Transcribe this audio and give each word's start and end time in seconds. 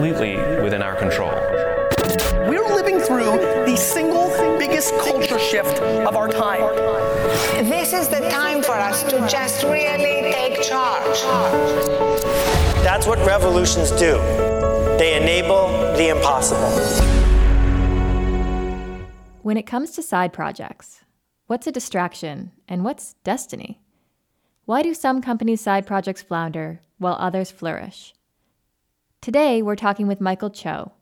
completely 0.00 0.34
within 0.62 0.80
our 0.80 0.96
control. 0.96 1.30
We're 2.48 2.66
living 2.74 3.00
through 3.00 3.36
the 3.66 3.76
single 3.76 4.28
biggest 4.58 4.94
culture 4.94 5.38
shift 5.38 5.78
of 6.08 6.16
our 6.16 6.26
time. 6.26 6.62
This 7.68 7.92
is 7.92 8.08
the 8.08 8.20
time 8.30 8.62
for 8.62 8.72
us 8.72 9.02
to 9.10 9.18
just 9.28 9.62
really 9.62 10.32
take 10.32 10.62
charge. 10.62 11.20
That's 12.82 13.06
what 13.06 13.18
revolutions 13.26 13.90
do. 13.90 14.16
They 14.96 15.18
enable 15.20 15.68
the 15.98 16.08
impossible. 16.08 16.70
When 19.42 19.58
it 19.58 19.66
comes 19.66 19.90
to 19.90 20.02
side 20.02 20.32
projects, 20.32 21.04
what's 21.46 21.66
a 21.66 21.72
distraction 21.72 22.52
and 22.66 22.84
what's 22.84 23.16
destiny? 23.22 23.82
Why 24.64 24.80
do 24.80 24.94
some 24.94 25.20
companies' 25.20 25.60
side 25.60 25.86
projects 25.86 26.22
flounder 26.22 26.80
while 26.96 27.18
others 27.20 27.50
flourish? 27.50 28.14
Today, 29.22 29.60
we're 29.60 29.76
talking 29.76 30.06
with 30.06 30.22
Mikael 30.22 30.48
Cho, 30.48 30.92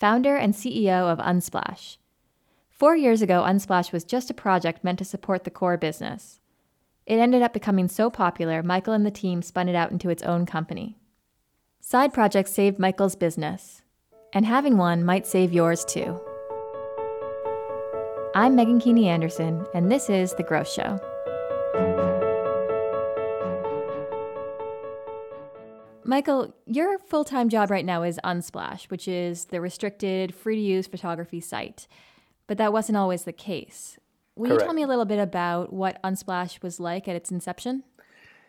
founder 0.00 0.34
and 0.34 0.52
CEO 0.52 1.04
of 1.12 1.18
Unsplash. 1.18 1.98
Four 2.68 2.96
years 2.96 3.22
ago, 3.22 3.44
Unsplash 3.46 3.92
was 3.92 4.02
just 4.02 4.30
a 4.30 4.34
project 4.34 4.82
meant 4.82 4.98
to 4.98 5.04
support 5.04 5.44
the 5.44 5.50
core 5.52 5.76
business. 5.76 6.40
It 7.06 7.20
ended 7.20 7.40
up 7.40 7.52
becoming 7.52 7.86
so 7.86 8.10
popular, 8.10 8.64
Mikael 8.64 8.94
and 8.94 9.06
the 9.06 9.12
team 9.12 9.42
spun 9.42 9.68
it 9.68 9.76
out 9.76 9.92
into 9.92 10.10
its 10.10 10.24
own 10.24 10.44
company. 10.44 10.98
Side 11.80 12.12
projects 12.12 12.50
saved 12.50 12.80
Mikael's 12.80 13.14
business, 13.14 13.82
and 14.32 14.44
having 14.44 14.76
one 14.76 15.04
might 15.04 15.24
save 15.24 15.52
yours 15.52 15.84
too. 15.84 16.20
I'm 18.34 18.56
Meghan 18.56 18.82
Keaney 18.82 19.04
Anderson, 19.04 19.64
and 19.72 19.88
this 19.88 20.10
is 20.10 20.34
The 20.34 20.42
Growth 20.42 20.68
Show. 20.68 20.98
Mikael, 26.08 26.54
your 26.64 26.98
full 26.98 27.22
time 27.22 27.50
job 27.50 27.70
right 27.70 27.84
now 27.84 28.02
is 28.02 28.18
Unsplash, 28.24 28.84
which 28.84 29.06
is 29.06 29.44
the 29.44 29.60
restricted, 29.60 30.34
free 30.34 30.56
to 30.56 30.62
use 30.62 30.86
photography 30.86 31.38
site. 31.38 31.86
But 32.46 32.56
that 32.56 32.72
wasn't 32.72 32.96
always 32.96 33.24
the 33.24 33.32
case. 33.34 33.98
Will 34.34 34.48
Correct. 34.48 34.62
you 34.62 34.66
tell 34.66 34.74
me 34.74 34.82
a 34.82 34.86
little 34.86 35.04
bit 35.04 35.18
about 35.18 35.70
what 35.70 36.02
Unsplash 36.02 36.62
was 36.62 36.80
like 36.80 37.08
at 37.08 37.14
its 37.14 37.30
inception? 37.30 37.82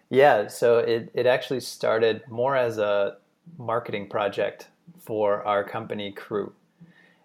Yeah, 0.10 0.48
so 0.48 0.78
it, 0.78 1.12
it 1.14 1.26
actually 1.26 1.60
started 1.60 2.24
more 2.30 2.56
as 2.56 2.78
a 2.78 3.18
marketing 3.58 4.08
project 4.08 4.70
for 4.98 5.46
our 5.46 5.62
company 5.66 6.14
crew. 6.14 6.54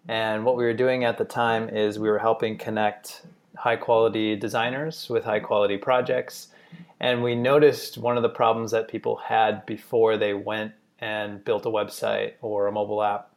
And 0.09 0.43
what 0.43 0.57
we 0.57 0.65
were 0.65 0.73
doing 0.73 1.05
at 1.05 1.17
the 1.17 1.23
time 1.23 1.69
is 1.69 1.97
we 1.97 2.09
were 2.09 2.19
helping 2.19 2.57
connect 2.57 3.21
high 3.55 3.77
quality 3.77 4.35
designers 4.35 5.07
with 5.09 5.23
high 5.23 5.39
quality 5.39 5.77
projects. 5.77 6.49
And 6.99 7.21
we 7.21 7.35
noticed 7.35 7.97
one 7.97 8.17
of 8.17 8.23
the 8.23 8.29
problems 8.29 8.71
that 8.71 8.87
people 8.87 9.17
had 9.17 9.65
before 9.65 10.17
they 10.17 10.33
went 10.33 10.71
and 10.99 11.43
built 11.43 11.65
a 11.65 11.69
website 11.69 12.33
or 12.41 12.67
a 12.67 12.71
mobile 12.71 13.03
app. 13.03 13.31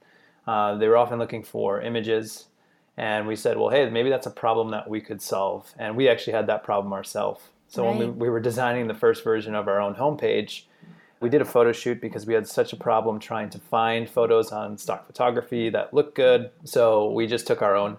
Uh, 0.46 0.76
they 0.76 0.88
were 0.88 0.96
often 0.96 1.18
looking 1.18 1.42
for 1.42 1.80
images. 1.80 2.46
And 2.96 3.26
we 3.26 3.36
said, 3.36 3.56
well, 3.56 3.68
hey, 3.68 3.88
maybe 3.90 4.10
that's 4.10 4.26
a 4.26 4.30
problem 4.30 4.70
that 4.70 4.88
we 4.88 5.00
could 5.00 5.20
solve. 5.20 5.72
And 5.78 5.96
we 5.96 6.08
actually 6.08 6.32
had 6.32 6.46
that 6.46 6.64
problem 6.64 6.92
ourselves. 6.92 7.42
So 7.68 7.84
when 7.84 7.98
we, 7.98 8.06
we 8.06 8.30
were 8.30 8.40
designing 8.40 8.88
the 8.88 8.94
first 8.94 9.22
version 9.22 9.54
of 9.54 9.68
our 9.68 9.80
own 9.80 9.94
homepage, 9.94 10.62
we 11.20 11.28
did 11.28 11.42
a 11.42 11.44
photo 11.44 11.72
shoot 11.72 12.00
because 12.00 12.26
we 12.26 12.34
had 12.34 12.46
such 12.46 12.72
a 12.72 12.76
problem 12.76 13.18
trying 13.18 13.50
to 13.50 13.58
find 13.58 14.08
photos 14.08 14.52
on 14.52 14.78
stock 14.78 15.06
photography 15.06 15.68
that 15.70 15.92
looked 15.92 16.14
good. 16.14 16.50
So 16.64 17.10
we 17.10 17.26
just 17.26 17.46
took 17.46 17.60
our 17.60 17.76
own. 17.76 17.98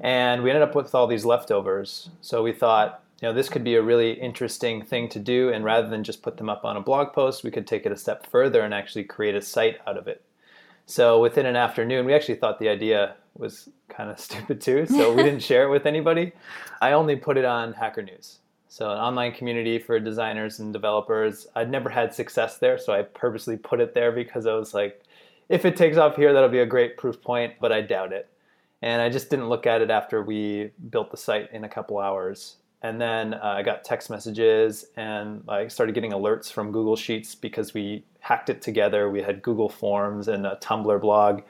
And 0.00 0.42
we 0.42 0.50
ended 0.50 0.62
up 0.62 0.74
with 0.74 0.94
all 0.94 1.06
these 1.06 1.24
leftovers. 1.24 2.10
So 2.20 2.42
we 2.42 2.52
thought, 2.52 3.02
you 3.20 3.28
know, 3.28 3.34
this 3.34 3.48
could 3.48 3.64
be 3.64 3.76
a 3.76 3.82
really 3.82 4.12
interesting 4.12 4.84
thing 4.84 5.08
to 5.10 5.18
do. 5.18 5.50
And 5.50 5.64
rather 5.64 5.88
than 5.88 6.04
just 6.04 6.22
put 6.22 6.36
them 6.36 6.50
up 6.50 6.64
on 6.64 6.76
a 6.76 6.82
blog 6.82 7.12
post, 7.12 7.44
we 7.44 7.50
could 7.50 7.66
take 7.66 7.86
it 7.86 7.92
a 7.92 7.96
step 7.96 8.30
further 8.30 8.60
and 8.62 8.74
actually 8.74 9.04
create 9.04 9.34
a 9.34 9.42
site 9.42 9.78
out 9.86 9.96
of 9.96 10.06
it. 10.06 10.22
So 10.84 11.20
within 11.20 11.46
an 11.46 11.56
afternoon, 11.56 12.06
we 12.06 12.14
actually 12.14 12.36
thought 12.36 12.58
the 12.58 12.68
idea 12.68 13.16
was 13.34 13.68
kind 13.88 14.10
of 14.10 14.20
stupid 14.20 14.60
too. 14.60 14.86
So 14.86 15.14
we 15.14 15.22
didn't 15.22 15.42
share 15.42 15.64
it 15.64 15.70
with 15.70 15.86
anybody. 15.86 16.32
I 16.80 16.92
only 16.92 17.16
put 17.16 17.36
it 17.36 17.44
on 17.44 17.72
Hacker 17.72 18.02
News. 18.02 18.38
So 18.68 18.90
an 18.90 18.98
online 18.98 19.32
community 19.32 19.78
for 19.78 19.98
designers 19.98 20.58
and 20.58 20.72
developers. 20.72 21.46
I'd 21.56 21.70
never 21.70 21.88
had 21.88 22.12
success 22.12 22.58
there, 22.58 22.76
so 22.76 22.92
I 22.92 23.02
purposely 23.02 23.56
put 23.56 23.80
it 23.80 23.94
there 23.94 24.12
because 24.12 24.44
I 24.44 24.52
was 24.52 24.74
like, 24.74 25.02
if 25.48 25.64
it 25.64 25.76
takes 25.76 25.96
off 25.96 26.16
here, 26.16 26.34
that'll 26.34 26.50
be 26.50 26.58
a 26.58 26.66
great 26.66 26.98
proof 26.98 27.22
point, 27.22 27.54
but 27.58 27.72
I 27.72 27.80
doubt 27.80 28.12
it. 28.12 28.28
And 28.82 29.00
I 29.00 29.08
just 29.08 29.30
didn't 29.30 29.48
look 29.48 29.66
at 29.66 29.80
it 29.80 29.90
after 29.90 30.22
we 30.22 30.72
built 30.90 31.10
the 31.10 31.16
site 31.16 31.50
in 31.52 31.64
a 31.64 31.68
couple 31.68 31.98
hours. 31.98 32.56
And 32.86 33.00
then 33.00 33.34
uh, 33.34 33.40
I 33.42 33.62
got 33.64 33.82
text 33.82 34.10
messages 34.10 34.86
and 34.96 35.42
I 35.48 35.66
started 35.66 35.96
getting 35.96 36.12
alerts 36.12 36.52
from 36.52 36.70
Google 36.70 36.94
Sheets 36.94 37.34
because 37.34 37.74
we 37.74 38.04
hacked 38.20 38.48
it 38.48 38.62
together. 38.62 39.10
We 39.10 39.22
had 39.22 39.42
Google 39.42 39.68
Forms 39.68 40.28
and 40.28 40.46
a 40.46 40.56
Tumblr 40.62 41.00
blog. 41.00 41.42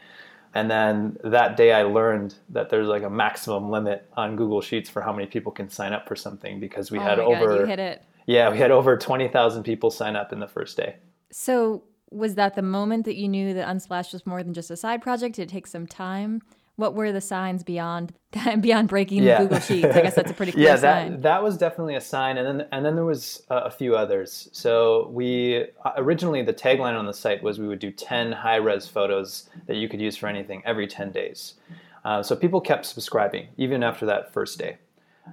And 0.55 0.71
then 0.71 1.19
that 1.25 1.59
day 1.59 1.75
I 1.75 1.83
learned 1.83 2.37
that 2.49 2.71
there's 2.71 2.89
like 2.89 3.03
a 3.03 3.11
maximum 3.11 3.71
limit 3.71 4.09
on 4.17 4.35
Google 4.35 4.63
Sheets 4.63 4.89
for 4.89 5.03
how 5.03 5.13
many 5.13 5.27
people 5.27 5.53
can 5.53 5.69
sign 5.69 5.93
up 5.93 6.09
for 6.09 6.17
something 6.17 6.59
because 6.59 6.91
we 6.91 6.99
oh 6.99 7.03
had 7.03 7.19
over 7.19 7.49
God, 7.49 7.61
you 7.61 7.67
hit 7.67 7.79
it. 7.79 8.03
yeah, 8.25 8.51
we 8.51 8.57
had 8.57 8.71
over 8.71 8.97
20,000 8.97 9.63
people 9.63 9.91
sign 9.91 10.17
up 10.17 10.33
in 10.33 10.41
the 10.41 10.49
first 10.49 10.79
day. 10.79 10.97
So, 11.31 11.85
was 12.11 12.37
that 12.37 12.55
the 12.55 12.63
moment 12.63 13.05
that 13.05 13.17
you 13.17 13.29
knew 13.29 13.53
that 13.53 13.69
Unsplash 13.69 14.15
was 14.15 14.25
more 14.25 14.43
than 14.43 14.55
just 14.55 14.71
a 14.71 14.77
side 14.77 15.03
project? 15.03 15.35
Did 15.37 15.51
it 15.51 15.53
take 15.53 15.67
some 15.67 15.87
time? 15.87 16.41
What 16.77 16.95
were 16.95 17.11
the 17.11 17.21
signs 17.23 17.63
beyond 17.65 18.13
beyond 18.61 18.89
breaking 18.89 19.23
Yeah. 19.23 19.39
Google 19.43 19.61
Sheets? 19.61 19.87
I 19.97 20.03
guess 20.03 20.15
that's 20.15 20.31
a 20.31 20.35
pretty 20.35 20.53
clear 20.53 20.67
yeah, 20.67 20.77
sign. 20.77 21.13
that 21.13 21.23
that 21.23 21.43
was 21.43 21.57
definitely 21.57 21.95
a 21.97 22.01
sign, 22.01 22.37
and 22.37 22.47
then 22.61 22.69
and 22.71 22.85
then 22.85 22.95
there 22.95 23.05
was 23.05 23.43
uh, 23.51 23.63
a 23.65 23.71
few 23.71 23.97
others. 23.97 24.49
So 24.53 25.09
we 25.13 25.67
uh, 25.85 25.93
originally 25.97 26.43
the 26.43 26.53
tagline 26.55 26.99
on 26.99 27.07
the 27.07 27.15
site 27.15 27.43
was 27.43 27.59
we 27.59 27.67
would 27.67 27.79
do 27.79 27.91
10 27.91 28.33
high 28.33 28.57
res 28.57 28.87
photos 28.87 29.49
that 29.67 29.77
you 29.77 29.89
could 29.89 30.01
use 30.01 30.17
for 30.17 30.27
anything 30.29 30.63
every 30.67 30.87
10 30.87 31.13
days. 31.13 31.55
Uh, 32.05 32.23
so 32.23 32.37
people 32.37 32.61
kept 32.61 32.87
subscribing 32.87 33.49
even 33.57 33.83
after 33.83 34.07
that 34.07 34.33
first 34.33 34.59
day, 34.59 34.77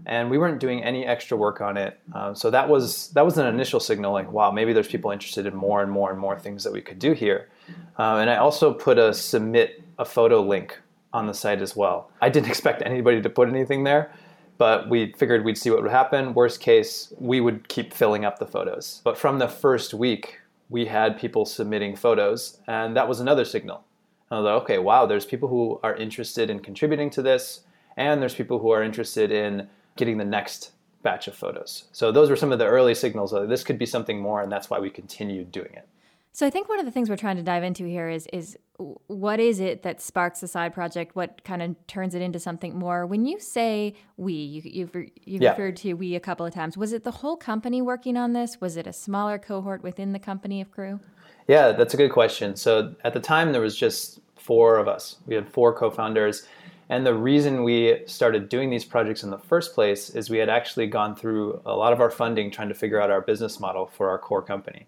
and 0.07 0.31
we 0.31 0.37
weren't 0.37 0.59
doing 0.59 0.81
any 0.83 1.05
extra 1.05 1.37
work 1.37 1.61
on 1.61 1.77
it. 1.77 1.99
Um, 2.13 2.33
so 2.35 2.49
that 2.51 2.67
was 2.69 3.09
that 3.09 3.25
was 3.25 3.37
an 3.37 3.47
initial 3.47 3.81
signal, 3.81 4.13
like 4.13 4.31
wow, 4.31 4.49
maybe 4.49 4.71
there's 4.73 4.87
people 4.87 5.11
interested 5.11 5.45
in 5.45 5.53
more 5.55 5.81
and 5.83 5.91
more 5.91 6.09
and 6.09 6.19
more 6.19 6.39
things 6.39 6.63
that 6.63 6.71
we 6.71 6.81
could 6.81 6.99
do 6.99 7.11
here. 7.11 7.49
Um, 7.97 8.19
and 8.19 8.29
I 8.29 8.37
also 8.37 8.73
put 8.73 8.97
a 8.97 9.13
submit 9.13 9.83
a 9.99 10.05
photo 10.05 10.41
link 10.41 10.79
on 11.13 11.27
the 11.27 11.33
site 11.33 11.61
as 11.61 11.75
well. 11.75 12.09
I 12.21 12.29
didn't 12.29 12.49
expect 12.53 12.81
anybody 12.83 13.21
to 13.21 13.29
put 13.29 13.47
anything 13.47 13.83
there, 13.83 14.11
but 14.57 14.89
we 14.89 15.13
figured 15.13 15.45
we'd 15.45 15.57
see 15.57 15.69
what 15.69 15.81
would 15.81 15.91
happen. 15.91 16.33
Worst 16.33 16.59
case, 16.59 17.13
we 17.19 17.39
would 17.39 17.67
keep 17.69 17.93
filling 17.93 18.25
up 18.25 18.39
the 18.39 18.47
photos. 18.47 19.01
But 19.03 19.17
from 19.17 19.39
the 19.39 19.47
first 19.47 19.93
week, 19.93 20.39
we 20.69 20.85
had 20.85 21.19
people 21.19 21.45
submitting 21.45 21.95
photos, 21.95 22.59
and 22.67 22.95
that 22.97 23.07
was 23.07 23.19
another 23.19 23.45
signal. 23.45 23.83
I 24.31 24.37
was 24.37 24.45
like, 24.45 24.63
okay, 24.63 24.79
wow, 24.79 25.05
there's 25.05 25.25
people 25.25 25.49
who 25.49 25.79
are 25.83 25.95
interested 25.95 26.49
in 26.49 26.59
contributing 26.59 27.09
to 27.11 27.21
this, 27.21 27.61
and 27.95 28.21
there's 28.21 28.33
people 28.33 28.59
who 28.59 28.71
are 28.71 28.81
interested 28.81 29.31
in 29.31 29.67
getting 29.95 30.17
the 30.17 30.25
next 30.25 30.71
batch 31.03 31.27
of 31.27 31.35
photos. 31.35 31.85
So 31.91 32.11
those 32.11 32.29
were 32.29 32.35
some 32.35 32.51
of 32.51 32.59
the 32.59 32.65
early 32.65 32.95
signals 32.95 33.31
that 33.31 33.49
this 33.49 33.63
could 33.63 33.77
be 33.77 33.85
something 33.85 34.19
more, 34.19 34.41
and 34.41 34.51
that's 34.51 34.69
why 34.69 34.79
we 34.79 34.89
continued 34.89 35.51
doing 35.51 35.73
it. 35.73 35.87
So 36.35 36.47
I 36.47 36.49
think 36.49 36.67
one 36.67 36.79
of 36.79 36.85
the 36.85 36.91
things 36.91 37.11
we're 37.11 37.15
trying 37.15 37.37
to 37.37 37.43
dive 37.43 37.63
into 37.63 37.85
here 37.85 38.09
is 38.09 38.27
is 38.33 38.57
what 39.05 39.39
is 39.39 39.59
it 39.59 39.83
that 39.83 40.01
sparks 40.01 40.41
a 40.41 40.47
side 40.47 40.73
project? 40.73 41.15
What 41.15 41.43
kind 41.43 41.61
of 41.61 41.75
turns 41.85 42.15
it 42.15 42.23
into 42.23 42.39
something 42.39 42.75
more? 42.75 43.05
When 43.05 43.25
you 43.27 43.39
say 43.39 43.93
we, 44.17 44.33
you, 44.33 44.61
you've 44.65 44.95
you've 45.25 45.41
Yeah. 45.43 45.51
referred 45.51 45.77
to 45.77 45.93
we 45.93 46.15
a 46.15 46.19
couple 46.19 46.43
of 46.43 46.51
times. 46.51 46.75
Was 46.75 46.91
it 46.91 47.03
the 47.03 47.11
whole 47.11 47.37
company 47.37 47.83
working 47.83 48.17
on 48.17 48.33
this? 48.33 48.59
Was 48.59 48.77
it 48.77 48.87
a 48.87 48.93
smaller 48.93 49.37
cohort 49.37 49.83
within 49.83 50.11
the 50.11 50.17
company 50.17 50.59
of 50.59 50.71
crew? 50.71 50.99
Yeah, 51.47 51.71
that's 51.71 51.93
a 51.93 51.97
good 51.97 52.11
question. 52.11 52.55
So 52.55 52.95
at 53.03 53.13
the 53.13 53.19
time, 53.19 53.51
there 53.51 53.61
was 53.61 53.77
just 53.77 54.19
four 54.35 54.77
of 54.77 54.87
us. 54.87 55.17
We 55.27 55.35
had 55.35 55.47
four 55.47 55.71
co 55.71 55.91
founders. 55.91 56.47
And 56.89 57.05
the 57.05 57.13
reason 57.13 57.63
we 57.63 58.01
started 58.07 58.49
doing 58.49 58.71
these 58.71 58.85
projects 58.85 59.21
in 59.21 59.29
the 59.29 59.37
first 59.37 59.75
place 59.75 60.09
is 60.09 60.31
we 60.31 60.39
had 60.39 60.49
actually 60.49 60.87
gone 60.87 61.15
through 61.15 61.61
a 61.65 61.75
lot 61.75 61.93
of 61.93 62.01
our 62.01 62.09
funding 62.09 62.49
trying 62.49 62.69
to 62.69 62.75
figure 62.75 62.99
out 62.99 63.11
our 63.11 63.21
business 63.21 63.59
model 63.59 63.85
for 63.85 64.09
our 64.09 64.17
core 64.17 64.41
company. 64.41 64.87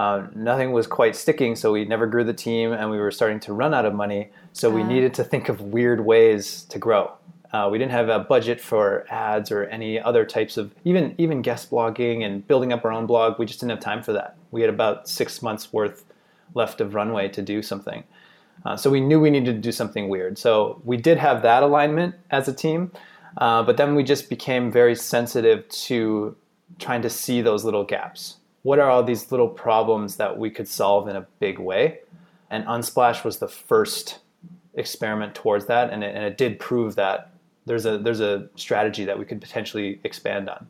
Uh, 0.00 0.26
nothing 0.34 0.72
was 0.72 0.86
quite 0.86 1.14
sticking, 1.14 1.54
so 1.54 1.72
we 1.72 1.84
never 1.84 2.06
grew 2.06 2.24
the 2.24 2.32
team, 2.32 2.72
and 2.72 2.90
we 2.90 2.98
were 2.98 3.10
starting 3.10 3.38
to 3.38 3.52
run 3.52 3.74
out 3.74 3.84
of 3.84 3.92
money. 3.92 4.30
So 4.54 4.70
we 4.70 4.82
needed 4.82 5.12
to 5.12 5.24
think 5.24 5.50
of 5.50 5.60
weird 5.60 6.06
ways 6.06 6.62
to 6.70 6.78
grow. 6.78 7.12
Uh, 7.52 7.68
we 7.70 7.76
didn't 7.76 7.92
have 7.92 8.08
a 8.08 8.20
budget 8.20 8.62
for 8.62 9.04
ads 9.10 9.50
or 9.50 9.64
any 9.64 10.00
other 10.00 10.24
types 10.24 10.56
of 10.56 10.74
even 10.84 11.14
even 11.18 11.42
guest 11.42 11.70
blogging 11.70 12.24
and 12.24 12.48
building 12.48 12.72
up 12.72 12.82
our 12.86 12.92
own 12.92 13.04
blog. 13.04 13.38
We 13.38 13.44
just 13.44 13.60
didn't 13.60 13.72
have 13.72 13.80
time 13.80 14.02
for 14.02 14.14
that. 14.14 14.36
We 14.52 14.62
had 14.62 14.70
about 14.70 15.06
six 15.06 15.42
months 15.42 15.70
worth 15.70 16.06
left 16.54 16.80
of 16.80 16.94
runway 16.94 17.28
to 17.28 17.42
do 17.42 17.60
something. 17.60 18.02
Uh, 18.64 18.78
so 18.78 18.88
we 18.88 19.00
knew 19.00 19.20
we 19.20 19.28
needed 19.28 19.54
to 19.54 19.60
do 19.60 19.70
something 19.70 20.08
weird. 20.08 20.38
So 20.38 20.80
we 20.82 20.96
did 20.96 21.18
have 21.18 21.42
that 21.42 21.62
alignment 21.62 22.14
as 22.30 22.48
a 22.48 22.54
team, 22.54 22.90
uh, 23.36 23.62
but 23.64 23.76
then 23.76 23.94
we 23.94 24.02
just 24.02 24.30
became 24.30 24.72
very 24.72 24.94
sensitive 24.94 25.68
to 25.68 26.34
trying 26.78 27.02
to 27.02 27.10
see 27.10 27.42
those 27.42 27.66
little 27.66 27.84
gaps. 27.84 28.39
What 28.62 28.78
are 28.78 28.90
all 28.90 29.02
these 29.02 29.30
little 29.30 29.48
problems 29.48 30.16
that 30.16 30.38
we 30.38 30.50
could 30.50 30.68
solve 30.68 31.08
in 31.08 31.16
a 31.16 31.26
big 31.38 31.58
way? 31.58 32.00
And 32.50 32.64
Unsplash 32.66 33.24
was 33.24 33.38
the 33.38 33.48
first 33.48 34.18
experiment 34.74 35.34
towards 35.34 35.66
that, 35.66 35.90
and 35.90 36.04
it, 36.04 36.14
and 36.14 36.24
it 36.24 36.36
did 36.36 36.58
prove 36.58 36.96
that 36.96 37.32
there's 37.66 37.86
a 37.86 37.98
there's 37.98 38.20
a 38.20 38.48
strategy 38.56 39.04
that 39.04 39.18
we 39.18 39.24
could 39.24 39.40
potentially 39.40 40.00
expand 40.04 40.48
on. 40.48 40.66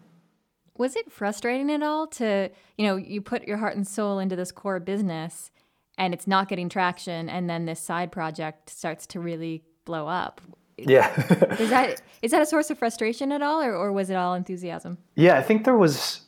Was 0.76 0.96
it 0.96 1.12
frustrating 1.12 1.70
at 1.70 1.82
all 1.82 2.06
to, 2.06 2.50
you 2.78 2.86
know, 2.86 2.96
you 2.96 3.20
put 3.20 3.46
your 3.46 3.58
heart 3.58 3.76
and 3.76 3.86
soul 3.86 4.18
into 4.18 4.34
this 4.34 4.50
core 4.50 4.80
business 4.80 5.50
and 5.98 6.14
it's 6.14 6.26
not 6.26 6.48
getting 6.48 6.70
traction 6.70 7.28
and 7.28 7.50
then 7.50 7.66
this 7.66 7.80
side 7.80 8.10
project 8.10 8.70
starts 8.70 9.06
to 9.08 9.20
really 9.20 9.62
blow 9.84 10.08
up. 10.08 10.40
Yeah. 10.78 11.14
is 11.60 11.68
that 11.68 12.00
is 12.22 12.30
that 12.30 12.40
a 12.40 12.46
source 12.46 12.70
of 12.70 12.78
frustration 12.78 13.30
at 13.32 13.42
all 13.42 13.60
or, 13.62 13.74
or 13.74 13.92
was 13.92 14.08
it 14.08 14.14
all 14.14 14.32
enthusiasm? 14.32 14.96
Yeah, 15.16 15.36
I 15.36 15.42
think 15.42 15.64
there 15.64 15.76
was 15.76 16.22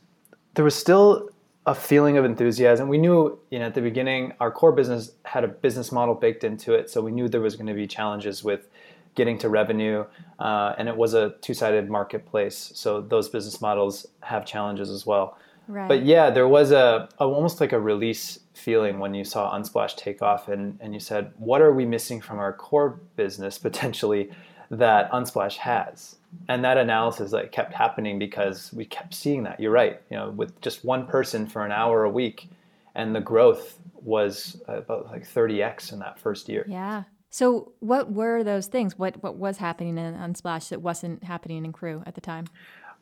there 0.54 0.64
was 0.64 0.74
still 0.74 1.30
a 1.66 1.74
feeling 1.74 2.18
of 2.18 2.24
enthusiasm. 2.24 2.88
We 2.88 2.98
knew, 2.98 3.38
you 3.50 3.58
know, 3.58 3.66
at 3.66 3.74
the 3.74 3.80
beginning 3.80 4.32
our 4.40 4.50
core 4.50 4.72
business 4.72 5.12
had 5.24 5.44
a 5.44 5.48
business 5.48 5.92
model 5.92 6.14
baked 6.14 6.44
into 6.44 6.74
it, 6.74 6.90
so 6.90 7.00
we 7.00 7.12
knew 7.12 7.28
there 7.28 7.40
was 7.40 7.56
going 7.56 7.68
to 7.68 7.74
be 7.74 7.86
challenges 7.86 8.42
with 8.42 8.68
getting 9.14 9.38
to 9.38 9.48
revenue, 9.48 10.04
uh, 10.38 10.74
and 10.78 10.88
it 10.88 10.96
was 10.96 11.14
a 11.14 11.34
two-sided 11.42 11.88
marketplace, 11.88 12.72
so 12.74 13.00
those 13.00 13.28
business 13.28 13.60
models 13.60 14.06
have 14.22 14.46
challenges 14.46 14.90
as 14.90 15.04
well. 15.04 15.36
Right. 15.68 15.86
But 15.86 16.04
yeah, 16.04 16.30
there 16.30 16.48
was 16.48 16.72
a, 16.72 17.08
a, 17.18 17.24
almost 17.24 17.60
like 17.60 17.72
a 17.72 17.80
release 17.80 18.40
feeling 18.54 18.98
when 18.98 19.14
you 19.14 19.24
saw 19.24 19.56
Unsplash 19.56 19.96
take 19.96 20.20
off, 20.22 20.48
and 20.48 20.78
and 20.80 20.92
you 20.92 21.00
said, 21.00 21.32
what 21.38 21.60
are 21.60 21.72
we 21.72 21.86
missing 21.86 22.20
from 22.20 22.38
our 22.38 22.52
core 22.52 23.00
business 23.16 23.58
potentially 23.68 24.30
that 24.72 25.10
Unsplash 25.12 25.56
has? 25.56 26.16
And 26.48 26.64
that 26.64 26.78
analysis 26.78 27.32
like 27.32 27.52
kept 27.52 27.74
happening 27.74 28.18
because 28.18 28.72
we 28.72 28.84
kept 28.84 29.14
seeing 29.14 29.42
that. 29.44 29.60
You're 29.60 29.70
right. 29.70 30.00
You 30.10 30.16
know, 30.16 30.30
with 30.30 30.58
just 30.62 30.84
one 30.84 31.06
person 31.06 31.46
for 31.46 31.64
an 31.64 31.72
hour 31.72 32.04
a 32.04 32.10
week, 32.10 32.48
and 32.94 33.14
the 33.14 33.20
growth 33.20 33.78
was 33.96 34.60
about 34.66 35.06
like 35.06 35.26
30x 35.26 35.92
in 35.92 35.98
that 36.00 36.18
first 36.18 36.48
year. 36.48 36.64
Yeah. 36.68 37.04
So, 37.28 37.72
what 37.80 38.12
were 38.12 38.42
those 38.44 38.66
things? 38.66 38.98
What 38.98 39.22
what 39.22 39.36
was 39.36 39.58
happening 39.58 39.98
in 39.98 40.14
Unsplash 40.14 40.70
that 40.70 40.82
wasn't 40.82 41.22
happening 41.24 41.64
in 41.64 41.72
Crew 41.72 42.02
at 42.06 42.14
the 42.14 42.20
time? 42.20 42.46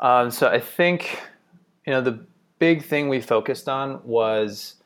Um, 0.00 0.30
so 0.30 0.48
I 0.48 0.60
think, 0.60 1.20
you 1.86 1.92
know, 1.92 2.00
the 2.00 2.24
big 2.58 2.84
thing 2.84 3.08
we 3.08 3.20
focused 3.20 3.68
on 3.68 4.00
was 4.04 4.76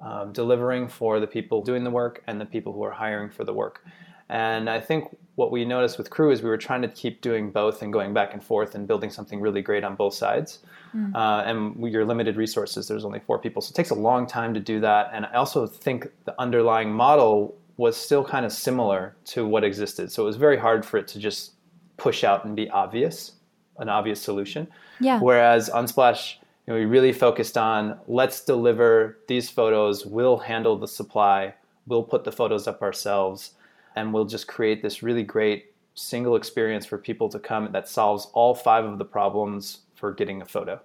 um, 0.00 0.32
delivering 0.32 0.88
for 0.88 1.20
the 1.20 1.26
people 1.26 1.62
doing 1.62 1.84
the 1.84 1.90
work 1.90 2.22
and 2.26 2.40
the 2.40 2.46
people 2.46 2.72
who 2.72 2.82
are 2.84 2.92
hiring 2.92 3.30
for 3.30 3.44
the 3.44 3.52
work. 3.52 3.84
And 4.28 4.68
I 4.68 4.80
think 4.80 5.16
what 5.36 5.52
we 5.52 5.64
noticed 5.64 5.98
with 5.98 6.10
Crew 6.10 6.30
is 6.30 6.42
we 6.42 6.48
were 6.48 6.56
trying 6.56 6.82
to 6.82 6.88
keep 6.88 7.20
doing 7.20 7.50
both 7.50 7.82
and 7.82 7.92
going 7.92 8.12
back 8.12 8.32
and 8.32 8.42
forth 8.42 8.74
and 8.74 8.88
building 8.88 9.10
something 9.10 9.40
really 9.40 9.62
great 9.62 9.84
on 9.84 9.94
both 9.94 10.14
sides. 10.14 10.60
Mm. 10.94 11.14
Uh, 11.14 11.42
and 11.44 11.76
we, 11.76 11.90
your 11.90 12.06
limited 12.06 12.36
resources, 12.36 12.88
there's 12.88 13.04
only 13.04 13.20
four 13.20 13.38
people. 13.38 13.60
So 13.60 13.70
it 13.70 13.74
takes 13.74 13.90
a 13.90 13.94
long 13.94 14.26
time 14.26 14.54
to 14.54 14.60
do 14.60 14.80
that. 14.80 15.10
And 15.12 15.26
I 15.26 15.34
also 15.34 15.66
think 15.66 16.08
the 16.24 16.34
underlying 16.40 16.90
model 16.90 17.54
was 17.76 17.98
still 17.98 18.24
kind 18.24 18.46
of 18.46 18.52
similar 18.52 19.14
to 19.26 19.46
what 19.46 19.62
existed. 19.62 20.10
So 20.10 20.22
it 20.22 20.26
was 20.26 20.36
very 20.36 20.56
hard 20.56 20.86
for 20.86 20.96
it 20.96 21.06
to 21.08 21.18
just 21.18 21.52
push 21.98 22.24
out 22.24 22.46
and 22.46 22.56
be 22.56 22.70
obvious, 22.70 23.32
an 23.78 23.90
obvious 23.90 24.20
solution. 24.22 24.66
Yeah. 25.00 25.20
Whereas 25.20 25.68
Unsplash, 25.68 26.36
you 26.66 26.72
know, 26.72 26.80
we 26.80 26.86
really 26.86 27.12
focused 27.12 27.58
on 27.58 27.98
let's 28.06 28.42
deliver 28.42 29.18
these 29.28 29.50
photos, 29.50 30.06
we'll 30.06 30.38
handle 30.38 30.78
the 30.78 30.88
supply, 30.88 31.52
we'll 31.86 32.02
put 32.02 32.24
the 32.24 32.32
photos 32.32 32.66
up 32.66 32.80
ourselves, 32.80 33.52
and 33.96 34.12
we'll 34.12 34.24
just 34.26 34.46
create 34.46 34.82
this 34.82 35.02
really 35.02 35.22
great 35.22 35.72
single 35.94 36.36
experience 36.36 36.84
for 36.84 36.98
people 36.98 37.28
to 37.30 37.38
come 37.38 37.70
that 37.72 37.88
solves 37.88 38.28
all 38.34 38.54
five 38.54 38.84
of 38.84 38.98
the 38.98 39.04
problems 39.04 39.80
for 39.94 40.12
getting 40.12 40.42
a 40.42 40.44
photo. 40.44 40.78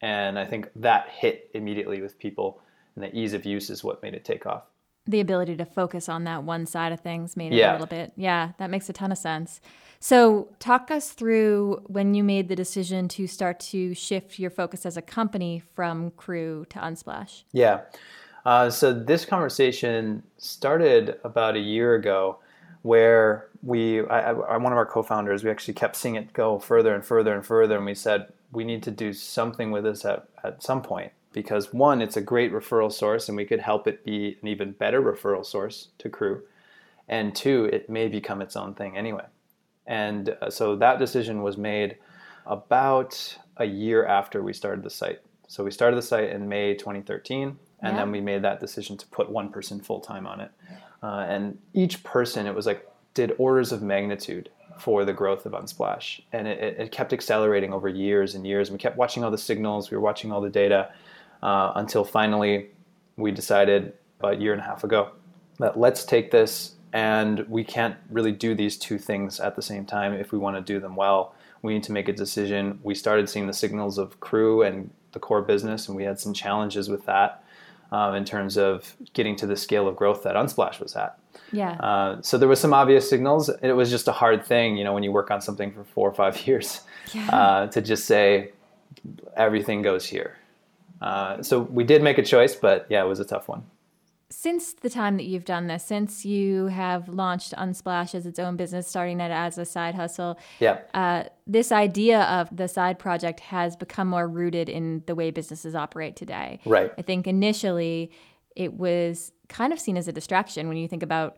And 0.00 0.38
I 0.38 0.46
think 0.46 0.68
that 0.76 1.08
hit 1.08 1.50
immediately 1.54 2.00
with 2.00 2.18
people, 2.18 2.60
and 2.94 3.04
the 3.04 3.14
ease 3.16 3.32
of 3.32 3.44
use 3.44 3.68
is 3.70 3.82
what 3.82 4.02
made 4.02 4.14
it 4.14 4.24
take 4.24 4.46
off. 4.46 4.62
The 5.06 5.20
ability 5.20 5.56
to 5.56 5.64
focus 5.66 6.08
on 6.08 6.24
that 6.24 6.44
one 6.44 6.66
side 6.66 6.92
of 6.92 7.00
things 7.00 7.36
made 7.36 7.52
it 7.52 7.56
Yeah. 7.56 7.72
a 7.72 7.74
little 7.74 7.86
bit. 7.86 8.12
Yeah, 8.16 8.52
that 8.58 8.70
makes 8.70 8.88
a 8.88 8.92
ton 8.92 9.12
of 9.12 9.18
sense. 9.18 9.60
So, 10.00 10.48
talk 10.58 10.90
us 10.90 11.10
through 11.12 11.82
when 11.86 12.14
you 12.14 12.22
made 12.22 12.48
the 12.48 12.56
decision 12.56 13.08
to 13.08 13.26
start 13.26 13.58
to 13.60 13.94
shift 13.94 14.38
your 14.38 14.50
focus 14.50 14.84
as 14.86 14.96
a 14.96 15.02
company 15.02 15.62
from 15.74 16.10
Crew 16.12 16.66
to 16.70 16.78
Unsplash. 16.78 17.44
Yeah. 17.52 17.80
Uh, 18.44 18.68
so 18.68 18.92
this 18.92 19.24
conversation 19.24 20.22
started 20.36 21.18
about 21.24 21.56
a 21.56 21.60
year 21.60 21.94
ago, 21.94 22.38
where 22.84 23.48
we, 23.62 24.06
I, 24.08 24.32
I, 24.32 24.56
one 24.58 24.70
of 24.70 24.76
our 24.76 24.84
co-founders, 24.84 25.42
we 25.42 25.48
actually 25.48 25.72
kept 25.72 25.96
seeing 25.96 26.16
it 26.16 26.34
go 26.34 26.58
further 26.58 26.94
and 26.94 27.02
further 27.02 27.34
and 27.34 27.44
further, 27.44 27.78
and 27.78 27.86
we 27.86 27.94
said 27.94 28.30
we 28.52 28.62
need 28.62 28.82
to 28.82 28.90
do 28.90 29.14
something 29.14 29.70
with 29.70 29.84
this 29.84 30.04
at, 30.04 30.28
at 30.44 30.62
some 30.62 30.82
point 30.82 31.10
because 31.32 31.72
one, 31.72 32.02
it's 32.02 32.18
a 32.18 32.20
great 32.20 32.52
referral 32.52 32.92
source, 32.92 33.26
and 33.26 33.36
we 33.38 33.46
could 33.46 33.60
help 33.60 33.88
it 33.88 34.04
be 34.04 34.36
an 34.42 34.48
even 34.48 34.72
better 34.72 35.00
referral 35.00 35.46
source 35.46 35.88
to 35.96 36.10
Crew, 36.10 36.42
and 37.08 37.34
two, 37.34 37.64
it 37.72 37.88
may 37.88 38.06
become 38.06 38.42
its 38.42 38.54
own 38.54 38.74
thing 38.74 38.98
anyway. 38.98 39.24
And 39.86 40.36
uh, 40.42 40.50
so 40.50 40.76
that 40.76 40.98
decision 40.98 41.42
was 41.42 41.56
made 41.56 41.96
about 42.44 43.38
a 43.56 43.64
year 43.64 44.04
after 44.04 44.42
we 44.42 44.52
started 44.52 44.84
the 44.84 44.90
site. 44.90 45.22
So 45.48 45.64
we 45.64 45.70
started 45.70 45.96
the 45.96 46.02
site 46.02 46.28
in 46.28 46.50
May 46.50 46.74
2013, 46.74 47.48
and 47.48 47.56
Yeah. 47.80 47.96
then 47.96 48.12
we 48.12 48.20
made 48.20 48.42
that 48.42 48.60
decision 48.60 48.98
to 48.98 49.06
put 49.06 49.30
one 49.30 49.48
person 49.48 49.80
full 49.80 50.00
time 50.00 50.26
on 50.26 50.42
it. 50.42 50.50
Uh, 51.04 51.26
and 51.28 51.58
each 51.74 52.02
person, 52.02 52.46
it 52.46 52.54
was 52.54 52.64
like 52.64 52.88
did 53.12 53.34
orders 53.36 53.72
of 53.72 53.82
magnitude 53.82 54.48
for 54.78 55.04
the 55.04 55.12
growth 55.12 55.44
of 55.44 55.52
Unsplash, 55.52 56.22
and 56.32 56.48
it, 56.48 56.80
it, 56.80 56.92
kept 56.92 57.12
accelerating 57.12 57.74
over 57.74 57.90
years 57.90 58.34
and 58.34 58.46
years. 58.46 58.70
And 58.70 58.74
we 58.74 58.80
kept 58.80 58.96
watching 58.96 59.22
all 59.22 59.30
the 59.30 59.36
signals, 59.36 59.90
we 59.90 59.98
were 59.98 60.02
watching 60.02 60.32
all 60.32 60.40
the 60.40 60.48
data, 60.48 60.90
uh, 61.42 61.72
until 61.74 62.04
finally 62.04 62.70
we 63.18 63.30
decided 63.32 63.92
about 64.18 64.34
a 64.34 64.36
year 64.38 64.52
and 64.52 64.62
a 64.62 64.64
half 64.64 64.82
ago 64.82 65.10
that 65.58 65.78
let's 65.78 66.04
take 66.06 66.30
this 66.30 66.76
and 66.94 67.46
we 67.48 67.62
can't 67.62 67.96
really 68.10 68.32
do 68.32 68.54
these 68.54 68.78
two 68.78 68.98
things 68.98 69.40
at 69.40 69.56
the 69.56 69.62
same 69.62 69.84
time 69.84 70.14
if 70.14 70.32
we 70.32 70.38
want 70.38 70.56
to 70.56 70.62
do 70.62 70.80
them 70.80 70.96
well. 70.96 71.34
We 71.60 71.74
need 71.74 71.82
to 71.84 71.92
make 71.92 72.08
a 72.08 72.12
decision. 72.14 72.80
We 72.82 72.94
started 72.94 73.28
seeing 73.28 73.46
the 73.46 73.52
signals 73.52 73.98
of 73.98 74.20
crew 74.20 74.62
and 74.62 74.90
the 75.12 75.18
core 75.18 75.42
business, 75.42 75.86
and 75.86 75.96
we 75.96 76.04
had 76.04 76.18
some 76.18 76.32
challenges 76.32 76.88
with 76.88 77.04
that 77.04 77.43
um, 77.94 78.14
in 78.14 78.24
terms 78.24 78.56
of 78.58 78.94
getting 79.12 79.36
to 79.36 79.46
the 79.46 79.56
scale 79.56 79.86
of 79.88 79.94
growth 79.96 80.20
that 80.24 80.34
Unsplash 80.34 80.80
was 80.80 80.96
at. 80.96 81.12
Yeah. 81.52 81.72
Uh, 81.88 82.22
so 82.22 82.36
there 82.38 82.48
was 82.48 82.60
some 82.60 82.74
obvious 82.74 83.08
signals. 83.08 83.48
It 83.62 83.72
was 83.80 83.88
just 83.90 84.08
a 84.08 84.12
hard 84.22 84.44
thing, 84.44 84.76
you 84.78 84.84
know, 84.84 84.92
when 84.94 85.04
you 85.04 85.12
work 85.12 85.30
on 85.30 85.40
something 85.40 85.70
for 85.72 85.84
four 85.84 86.08
or 86.10 86.14
five 86.14 86.36
years, 86.46 86.80
Yeah. 87.12 87.28
uh, 87.38 87.66
to 87.68 87.80
just 87.80 88.04
say 88.06 88.50
everything 89.36 89.82
goes 89.82 90.04
here. 90.06 90.30
Uh, 91.00 91.42
so 91.42 91.60
we 91.60 91.84
did 91.84 92.02
make 92.02 92.18
a 92.18 92.22
choice, 92.22 92.54
but 92.56 92.86
yeah, 92.88 93.04
it 93.04 93.08
was 93.08 93.20
a 93.20 93.24
tough 93.24 93.46
one. 93.48 93.62
Since 94.30 94.72
the 94.74 94.90
time 94.90 95.16
that 95.18 95.24
you've 95.24 95.44
done 95.44 95.66
this, 95.66 95.84
since 95.84 96.24
you 96.24 96.66
have 96.66 97.08
launched 97.08 97.52
Unsplash 97.52 98.14
as 98.14 98.26
its 98.26 98.38
own 98.38 98.56
business, 98.56 98.88
starting 98.88 99.20
it 99.20 99.30
as 99.30 99.58
a 99.58 99.64
side 99.64 99.94
hustle, 99.94 100.38
Yeah. 100.60 100.78
uh, 100.94 101.24
this 101.46 101.70
idea 101.70 102.22
of 102.22 102.54
the 102.54 102.66
side 102.66 102.98
project 102.98 103.40
has 103.40 103.76
become 103.76 104.08
more 104.08 104.26
rooted 104.26 104.68
in 104.68 105.02
the 105.06 105.14
way 105.14 105.30
businesses 105.30 105.74
operate 105.74 106.16
today. 106.16 106.58
Right. 106.64 106.92
I 106.98 107.02
think 107.02 107.26
initially 107.26 108.10
it 108.56 108.74
was 108.74 109.30
kind 109.48 109.72
of 109.72 109.78
seen 109.78 109.96
as 109.96 110.08
a 110.08 110.12
distraction 110.12 110.68
when 110.68 110.78
you 110.78 110.88
think 110.88 111.02
about 111.02 111.36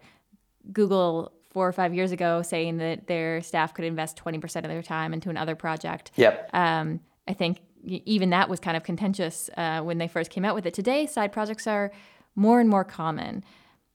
Google 0.73 1.33
four 1.51 1.67
or 1.67 1.73
five 1.73 1.93
years 1.95 2.13
ago 2.13 2.43
saying 2.43 2.77
that 2.79 3.07
their 3.09 3.41
staff 3.43 3.75
could 3.75 3.85
invest 3.85 4.17
20% 4.17 4.57
of 4.57 4.65
their 4.69 4.83
time 4.83 5.13
into 5.13 5.29
another 5.31 5.55
project. 5.57 6.13
Yep. 6.17 6.51
Um, 6.53 7.01
I 7.27 7.33
think 7.33 7.59
even 7.85 8.31
that 8.31 8.49
was 8.49 8.61
kind 8.61 8.77
of 8.77 8.83
contentious 8.83 9.49
uh, 9.57 9.81
when 9.81 9.99
they 9.99 10.09
first 10.09 10.31
came 10.31 10.45
out 10.45 10.55
with 10.55 10.67
it. 10.67 10.75
Today, 10.75 11.07
side 11.07 11.33
projects 11.33 11.67
are 11.67 11.91
more 12.37 12.61
and 12.61 12.69
more 12.69 12.85
common. 12.85 13.43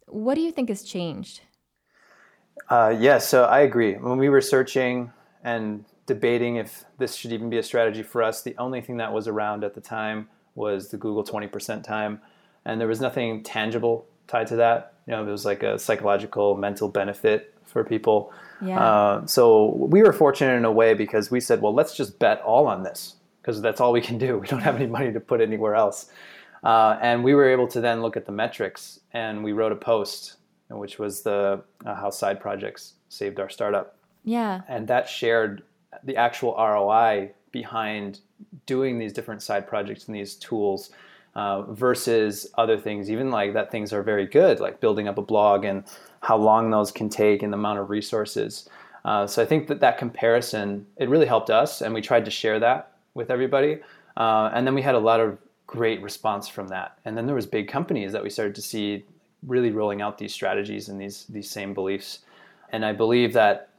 What 0.08 0.36
do 0.36 0.42
you 0.42 0.52
think 0.52 0.68
has 0.70 0.84
changed? 0.84 1.42
Uh, 2.70 2.94
yeah, 2.98 3.18
so 3.18 3.46
I 3.46 3.62
agree. 3.62 3.94
When 3.94 4.18
we 4.18 4.30
were 4.30 4.42
searching 4.42 5.12
and 5.44 5.86
debating 6.06 6.58
if 6.58 6.84
this 6.98 7.16
should 7.16 7.32
even 7.32 7.50
be 7.50 7.58
a 7.58 7.64
strategy 7.64 8.04
for 8.04 8.22
us, 8.22 8.42
the 8.42 8.56
only 8.58 8.82
thing 8.82 8.98
that 8.98 9.14
was 9.14 9.28
around 9.28 9.64
at 9.64 9.76
the 9.76 9.82
time 9.82 10.28
was 10.56 10.90
the 10.90 10.98
Google 10.98 11.24
20% 11.24 11.84
time. 11.84 12.20
And 12.66 12.80
there 12.80 12.88
was 12.88 13.00
nothing 13.00 13.44
tangible 13.44 14.06
tied 14.28 14.48
to 14.48 14.58
that. 14.58 14.94
You 15.08 15.14
know, 15.14 15.24
it 15.24 15.32
was 15.32 15.46
like 15.46 15.64
a 15.64 15.80
psychological, 15.80 16.56
mental 16.56 16.90
benefit 16.90 17.54
for 17.66 17.84
people. 17.84 18.34
Yeah. 18.62 18.80
Uh, 18.80 19.26
so 19.26 19.74
we 19.76 20.04
were 20.04 20.14
fortunate 20.14 20.56
in 20.56 20.66
a 20.66 20.72
way 20.72 20.94
because 20.94 21.32
we 21.32 21.40
said, 21.40 21.62
well, 21.62 21.74
let's 21.74 21.96
just 21.96 22.20
bet 22.20 22.42
all 22.42 22.68
on 22.68 22.84
this 22.84 23.16
because 23.42 23.62
that's 23.62 23.82
all 23.82 23.92
we 23.92 24.02
can 24.02 24.18
do. 24.18 24.38
We 24.42 24.48
don't 24.48 24.62
have 24.62 24.76
any 24.76 24.88
money 24.88 25.12
to 25.14 25.20
put 25.20 25.42
anywhere 25.42 25.76
else. 25.76 26.12
Uh, 26.64 26.98
and 27.02 27.24
we 27.24 27.34
were 27.34 27.50
able 27.50 27.68
to 27.68 27.82
then 27.82 28.02
look 28.02 28.16
at 28.16 28.26
the 28.26 28.32
metrics 28.32 29.00
and 29.14 29.44
we 29.44 29.52
wrote 29.52 29.72
a 29.72 29.76
post, 29.76 30.38
which 30.70 31.00
was 31.00 31.22
the 31.22 31.62
uh, 31.86 31.96
how 31.96 32.10
side 32.10 32.40
projects 32.40 32.94
saved 33.10 33.40
our 33.40 33.50
startup. 33.50 33.96
Yeah. 34.24 34.62
And 34.68 34.88
that 34.88 35.10
shared 35.10 35.64
the 36.04 36.16
actual 36.16 36.56
ROI 36.56 37.32
behind 37.52 38.20
doing 38.66 39.00
these 39.00 39.12
different 39.12 39.42
side 39.42 39.68
projects 39.68 40.08
and 40.08 40.16
these 40.16 40.36
tools 40.36 40.92
uh, 41.36 41.64
versus 41.64 42.48
other 42.58 42.78
things, 42.78 43.10
even 43.10 43.32
like 43.32 43.54
that 43.54 43.72
things 43.72 43.94
are 43.94 44.04
very 44.04 44.26
good, 44.26 44.60
like 44.60 44.80
building 44.80 45.08
up 45.08 45.18
a 45.18 45.22
blog 45.22 45.66
and 45.66 45.84
how 46.22 46.38
long 46.38 46.70
those 46.70 46.92
can 46.92 47.10
take 47.10 47.42
and 47.42 47.52
the 47.52 47.58
amount 47.58 47.80
of 47.80 47.90
resources. 47.90 48.70
Uh, 49.04 49.26
so 49.26 49.42
I 49.42 49.46
think 49.46 49.68
that 49.68 49.80
that 49.80 49.98
comparison, 49.98 50.86
it 50.98 51.10
really 51.10 51.26
helped 51.26 51.50
us 51.50 51.82
and 51.82 51.94
we 51.94 52.02
tried 52.02 52.26
to 52.26 52.32
share 52.32 52.60
that 52.60 52.92
with 53.14 53.32
everybody. 53.32 53.80
Uh, 54.16 54.52
and 54.54 54.68
then 54.68 54.76
we 54.76 54.82
had 54.82 54.96
a 54.96 55.00
lot 55.00 55.20
of 55.20 55.38
great 55.72 56.02
response 56.02 56.50
from 56.50 56.68
that. 56.68 57.00
And 57.06 57.18
then 57.18 57.26
there 57.26 57.36
was 57.36 57.46
big 57.46 57.70
companies 57.70 58.12
that 58.12 58.22
we 58.22 58.30
started 58.30 58.54
to 58.56 58.62
see 58.62 59.06
really 59.48 59.72
rolling 59.72 60.02
out 60.02 60.18
these 60.18 60.34
strategies 60.34 60.90
and 60.90 61.00
these 61.00 61.26
these 61.30 61.50
same 61.50 61.74
beliefs. 61.74 62.20
And 62.74 62.86
I 62.86 62.92
believe 62.92 63.32
that 63.34 63.70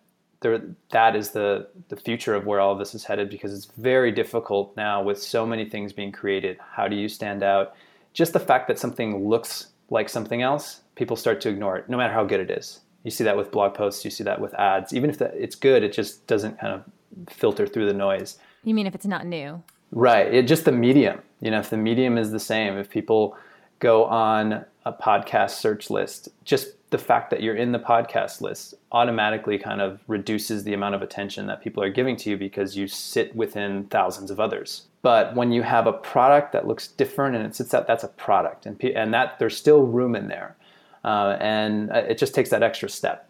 there, 0.41 0.63
that 0.91 1.15
is 1.15 1.31
the 1.31 1.69
the 1.91 1.97
future 1.97 2.35
of 2.35 2.47
where 2.47 2.61
all 2.61 2.73
of 2.73 2.79
this 2.79 2.95
is 2.95 3.05
headed 3.05 3.29
because 3.29 3.53
it's 3.53 3.67
very 3.77 4.11
difficult 4.11 4.75
now 4.75 5.03
with 5.03 5.23
so 5.23 5.47
many 5.47 5.69
things 5.69 5.93
being 5.93 6.13
created. 6.13 6.57
How 6.77 6.89
do 6.89 6.97
you 6.97 7.09
stand 7.09 7.43
out? 7.43 7.75
Just 8.15 8.33
the 8.33 8.41
fact 8.41 8.69
that 8.69 8.79
something 8.79 9.29
looks 9.29 9.69
like 9.91 10.09
something 10.09 10.41
else, 10.41 10.81
people 10.95 11.17
start 11.17 11.43
to 11.43 11.51
ignore 11.51 11.77
it, 11.77 11.91
no 11.91 11.99
matter 11.99 12.15
how 12.15 12.25
good 12.25 12.41
it 12.41 12.51
is. 12.51 12.81
You 13.05 13.11
see 13.11 13.25
that 13.25 13.37
with 13.37 13.51
blog 13.51 13.75
posts, 13.75 14.03
you 14.03 14.11
see 14.11 14.25
that 14.25 14.41
with 14.41 14.55
ads. 14.55 14.95
Even 14.95 15.11
if 15.11 15.21
it's 15.21 15.57
good, 15.57 15.83
it 15.83 15.93
just 15.93 16.27
doesn't 16.27 16.59
kind 16.59 16.73
of 16.73 17.35
filter 17.35 17.67
through 17.67 17.87
the 17.87 17.93
noise. 17.93 18.39
You 18.65 18.75
mean 18.75 18.87
if 18.87 18.95
it's 18.95 19.07
not 19.07 19.27
new? 19.27 19.63
Right. 19.93 20.33
It 20.33 20.49
just 20.49 20.65
the 20.65 20.73
medium. 20.73 21.21
You 21.41 21.51
know, 21.51 21.61
if 21.61 21.71
the 21.71 21.77
medium 21.77 22.19
is 22.19 22.31
the 22.31 22.41
same, 22.41 22.77
if 22.79 22.89
people 22.89 23.37
go 23.79 24.05
on 24.05 24.65
a 24.85 24.93
podcast 24.93 25.51
search 25.51 25.91
list, 25.91 26.31
just 26.45 26.69
the 26.91 26.99
fact 26.99 27.31
that 27.31 27.43
you're 27.43 27.57
in 27.57 27.73
the 27.73 27.79
podcast 27.79 28.41
list 28.41 28.75
automatically 28.93 29.59
kind 29.59 29.81
of 29.81 30.01
reduces 30.07 30.63
the 30.65 30.75
amount 30.75 30.95
of 30.95 31.03
attention 31.03 31.47
that 31.47 31.63
people 31.63 31.83
are 31.83 31.91
giving 31.91 32.17
to 32.17 32.31
you 32.31 32.37
because 32.37 32.77
you 32.77 32.87
sit 32.87 33.35
within 33.35 33.85
thousands 33.85 34.31
of 34.31 34.39
others. 34.39 34.87
But 35.03 35.35
when 35.35 35.53
you 35.53 35.63
have 35.63 35.87
a 35.87 35.93
product 35.93 36.53
that 36.53 36.67
looks 36.67 36.89
different 36.89 37.35
and 37.35 37.45
it 37.45 37.57
sits 37.57 37.75
out, 37.75 37.87
that's 37.87 38.05
a 38.05 38.09
product, 38.09 38.67
and 38.67 38.81
and 38.85 39.13
that 39.13 39.39
there's 39.39 39.57
still 39.57 39.83
room 39.83 40.15
in 40.15 40.29
there, 40.29 40.57
uh, 41.03 41.37
and 41.41 41.91
uh, 41.91 42.05
it 42.09 42.19
just 42.19 42.35
takes 42.35 42.51
that 42.51 42.63
extra 42.63 42.89
step. 42.89 43.29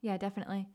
Yeah, 0.00 0.16
definitely. 0.16 0.66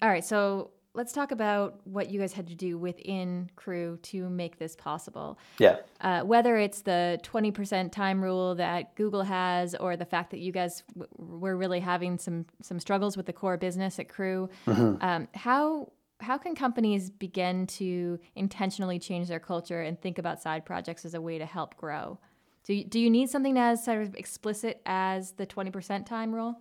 All 0.00 0.08
right, 0.08 0.24
so 0.24 0.70
let's 0.94 1.12
talk 1.12 1.32
about 1.32 1.80
what 1.84 2.08
you 2.08 2.20
guys 2.20 2.32
had 2.32 2.46
to 2.46 2.54
do 2.54 2.78
within 2.78 3.50
Crew 3.56 3.98
to 4.02 4.28
make 4.30 4.58
this 4.58 4.76
possible. 4.76 5.38
Yeah. 5.58 5.78
Uh, 6.00 6.22
whether 6.22 6.56
it's 6.56 6.82
the 6.82 7.20
20% 7.22 7.90
time 7.90 8.22
rule 8.22 8.54
that 8.54 8.94
Google 8.94 9.22
has, 9.22 9.74
or 9.74 9.96
the 9.96 10.04
fact 10.04 10.30
that 10.30 10.38
you 10.38 10.52
guys 10.52 10.84
w- 10.96 11.08
were 11.16 11.56
really 11.56 11.80
having 11.80 12.18
some 12.18 12.46
some 12.62 12.78
struggles 12.78 13.16
with 13.16 13.26
the 13.26 13.32
core 13.32 13.56
business 13.56 13.98
at 13.98 14.08
Crew, 14.08 14.48
mm-hmm. 14.66 15.04
um, 15.04 15.28
how 15.34 15.90
how 16.20 16.38
can 16.38 16.54
companies 16.54 17.10
begin 17.10 17.66
to 17.66 18.18
intentionally 18.36 18.98
change 18.98 19.28
their 19.28 19.40
culture 19.40 19.82
and 19.82 20.00
think 20.00 20.18
about 20.18 20.40
side 20.40 20.64
projects 20.64 21.04
as 21.04 21.14
a 21.14 21.20
way 21.20 21.38
to 21.38 21.44
help 21.44 21.76
grow? 21.76 22.18
Do 22.64 22.72
you, 22.72 22.84
do 22.84 22.98
you 22.98 23.10
need 23.10 23.28
something 23.28 23.58
as 23.58 23.84
sort 23.84 24.02
of 24.02 24.14
explicit 24.14 24.80
as 24.86 25.32
the 25.32 25.46
20% 25.46 26.06
time 26.06 26.34
rule? 26.34 26.58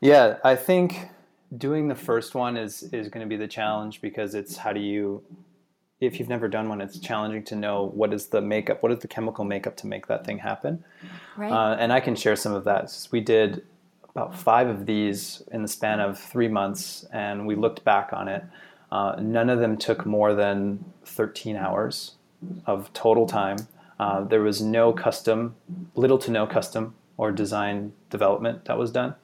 Yeah, 0.00 0.36
I 0.44 0.54
think 0.54 1.08
doing 1.56 1.88
the 1.88 1.94
first 1.94 2.34
one 2.34 2.56
is 2.56 2.82
is 2.84 3.08
going 3.08 3.24
to 3.24 3.28
be 3.28 3.36
the 3.36 3.48
challenge 3.48 4.00
because 4.00 4.34
it's 4.34 4.56
how 4.56 4.72
do 4.72 4.80
you 4.80 5.22
if 6.00 6.18
you've 6.18 6.28
never 6.28 6.48
done 6.48 6.68
one 6.68 6.80
it's 6.80 6.98
challenging 6.98 7.42
to 7.42 7.56
know 7.56 7.90
what 7.94 8.12
is 8.12 8.26
the 8.26 8.40
makeup 8.40 8.82
what 8.82 8.92
is 8.92 9.00
the 9.00 9.08
chemical 9.08 9.44
makeup 9.44 9.76
to 9.76 9.86
make 9.86 10.06
that 10.06 10.24
thing 10.24 10.38
happen. 10.38 10.84
Right. 11.36 11.50
Uh, 11.50 11.76
and 11.78 11.92
i 11.92 12.00
can 12.00 12.14
share 12.14 12.36
some 12.36 12.52
of 12.52 12.64
that. 12.64 13.08
We 13.10 13.20
did 13.20 13.64
about 14.10 14.36
five 14.36 14.68
of 14.68 14.86
these 14.86 15.42
in 15.52 15.62
the 15.62 15.68
span 15.68 16.00
of 16.00 16.18
three 16.18 16.48
months 16.48 17.04
and 17.12 17.46
we 17.46 17.54
looked 17.54 17.84
back 17.84 18.12
on 18.12 18.28
it. 18.28 18.44
Uh, 18.90 19.16
none 19.20 19.48
of 19.48 19.60
them 19.60 19.76
took 19.76 20.04
more 20.04 20.34
than 20.34 20.84
13 21.04 21.56
hours 21.56 22.16
of 22.66 22.92
total 22.92 23.26
time. 23.26 23.56
Uh, 24.00 24.24
there 24.24 24.40
was 24.40 24.60
no 24.60 24.92
custom 24.92 25.54
little 25.94 26.18
to 26.18 26.30
no 26.30 26.46
custom 26.46 26.94
or 27.16 27.30
design 27.30 27.92
development 28.08 28.64
that 28.64 28.78
was 28.78 28.90
done 28.90 29.14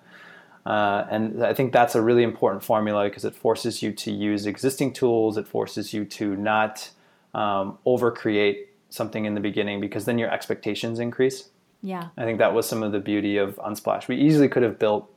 uh, 0.66 1.06
and 1.10 1.44
I 1.44 1.54
think 1.54 1.72
that's 1.72 1.94
a 1.94 2.02
really 2.02 2.24
important 2.24 2.64
formula 2.64 3.04
because 3.04 3.24
it 3.24 3.36
forces 3.36 3.82
you 3.82 3.92
to 3.92 4.10
use 4.10 4.46
existing 4.46 4.94
tools. 4.94 5.36
It 5.36 5.46
forces 5.46 5.94
you 5.94 6.04
to 6.06 6.34
not 6.34 6.90
um, 7.34 7.78
overcreate 7.86 8.66
something 8.90 9.26
in 9.26 9.34
the 9.34 9.40
beginning 9.40 9.80
because 9.80 10.06
then 10.06 10.18
your 10.18 10.30
expectations 10.30 10.98
increase. 10.98 11.50
Yeah. 11.82 12.08
I 12.16 12.24
think 12.24 12.38
that 12.38 12.52
was 12.52 12.68
some 12.68 12.82
of 12.82 12.90
the 12.90 12.98
beauty 12.98 13.36
of 13.36 13.56
Unsplash. 13.56 14.08
We 14.08 14.16
easily 14.16 14.48
could 14.48 14.64
have 14.64 14.76
built 14.76 15.08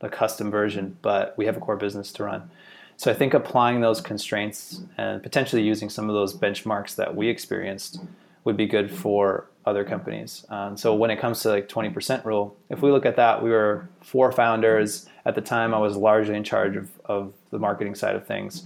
a 0.00 0.08
custom 0.08 0.50
version, 0.50 0.96
but 1.02 1.34
we 1.38 1.46
have 1.46 1.56
a 1.56 1.60
core 1.60 1.76
business 1.76 2.10
to 2.14 2.24
run. 2.24 2.50
So 2.96 3.10
I 3.10 3.14
think 3.14 3.32
applying 3.32 3.82
those 3.82 4.00
constraints 4.00 4.80
and 4.96 5.22
potentially 5.22 5.62
using 5.62 5.88
some 5.88 6.08
of 6.08 6.14
those 6.14 6.36
benchmarks 6.36 6.96
that 6.96 7.14
we 7.14 7.28
experienced 7.28 8.00
would 8.46 8.56
be 8.56 8.64
good 8.64 8.90
for 8.90 9.48
other 9.66 9.84
companies. 9.84 10.46
Um, 10.48 10.76
so 10.76 10.94
when 10.94 11.10
it 11.10 11.18
comes 11.18 11.40
to 11.40 11.50
like 11.50 11.68
20% 11.68 12.24
rule, 12.24 12.56
if 12.70 12.80
we 12.80 12.92
look 12.92 13.04
at 13.04 13.16
that, 13.16 13.42
we 13.42 13.50
were 13.50 13.88
four 14.00 14.30
founders. 14.30 15.06
At 15.24 15.34
the 15.34 15.40
time, 15.40 15.74
I 15.74 15.78
was 15.78 15.96
largely 15.96 16.36
in 16.36 16.44
charge 16.44 16.76
of, 16.76 16.88
of 17.04 17.32
the 17.50 17.58
marketing 17.58 17.96
side 17.96 18.14
of 18.14 18.24
things. 18.24 18.64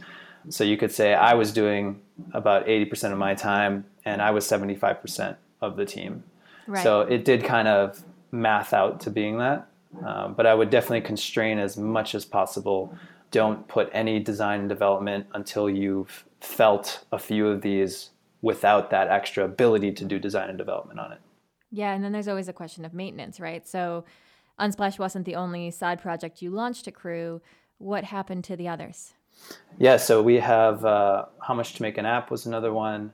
So 0.51 0.65
you 0.65 0.77
could 0.77 0.93
say 0.93 1.15
I 1.15 1.33
was 1.33 1.51
doing 1.51 1.99
about 2.33 2.67
80% 2.67 3.11
of 3.11 3.19
my 3.19 3.35
time 3.35 3.87
and 4.05 4.21
I 4.21 4.31
was 4.31 4.47
75% 4.47 5.37
of 5.63 5.77
the 5.77 5.87
team. 5.87 6.25
Right. 6.67 6.83
So 6.83 7.01
it 7.01 7.25
did 7.25 7.43
kind 7.43 7.67
of 7.67 8.03
math 8.33 8.75
out 8.75 9.01
to 9.01 9.11
being 9.11 9.39
that. 9.39 9.67
Um, 10.05 10.35
but 10.35 10.47
I 10.47 10.53
would 10.53 10.69
definitely 10.69 11.01
constrain 11.01 11.59
as 11.59 11.79
much 11.79 12.15
as 12.15 12.27
possible. 12.27 12.95
Don't 13.31 13.67
put 13.67 13.89
any 13.95 14.21
design 14.21 14.61
and 14.61 14.69
development 14.69 15.27
until 15.33 15.71
you've 15.71 16.25
felt 16.41 17.05
a 17.13 17.19
few 17.19 17.49
of 17.49 17.63
these 17.63 18.11
without 18.43 18.91
that 18.91 19.09
extra 19.09 19.45
ability 19.45 19.93
to 19.93 20.05
do 20.05 20.19
design 20.19 20.49
and 20.49 20.59
development 20.59 20.99
on 20.99 21.13
it. 21.13 21.21
Yeah, 21.71 21.93
and 21.93 22.03
then 22.03 22.13
there's 22.13 22.29
always 22.29 22.49
a 22.49 22.53
question 22.53 22.85
of 22.85 22.95
maintenance, 22.95 23.39
right? 23.39 23.67
So 23.67 24.05
Unsplash 24.59 24.99
wasn't 24.99 25.25
the 25.25 25.37
only 25.37 25.71
side 25.71 26.01
project 26.01 26.43
you 26.43 26.51
launched 26.51 26.85
to 26.87 26.91
Crew. 26.91 27.41
What 27.79 28.05
happened 28.05 28.45
to 28.45 28.57
the 28.57 28.69
others? 28.69 29.15
Yeah, 29.79 29.97
so 29.97 30.23
we 30.23 30.37
have 30.37 30.85
uh, 30.85 31.27
How 31.41 31.55
Much 31.55 31.75
to 31.75 31.83
Make 31.83 31.97
an 31.97 32.07
App 32.07 32.31
was 32.31 32.47
another 32.47 32.73
one. 32.73 33.13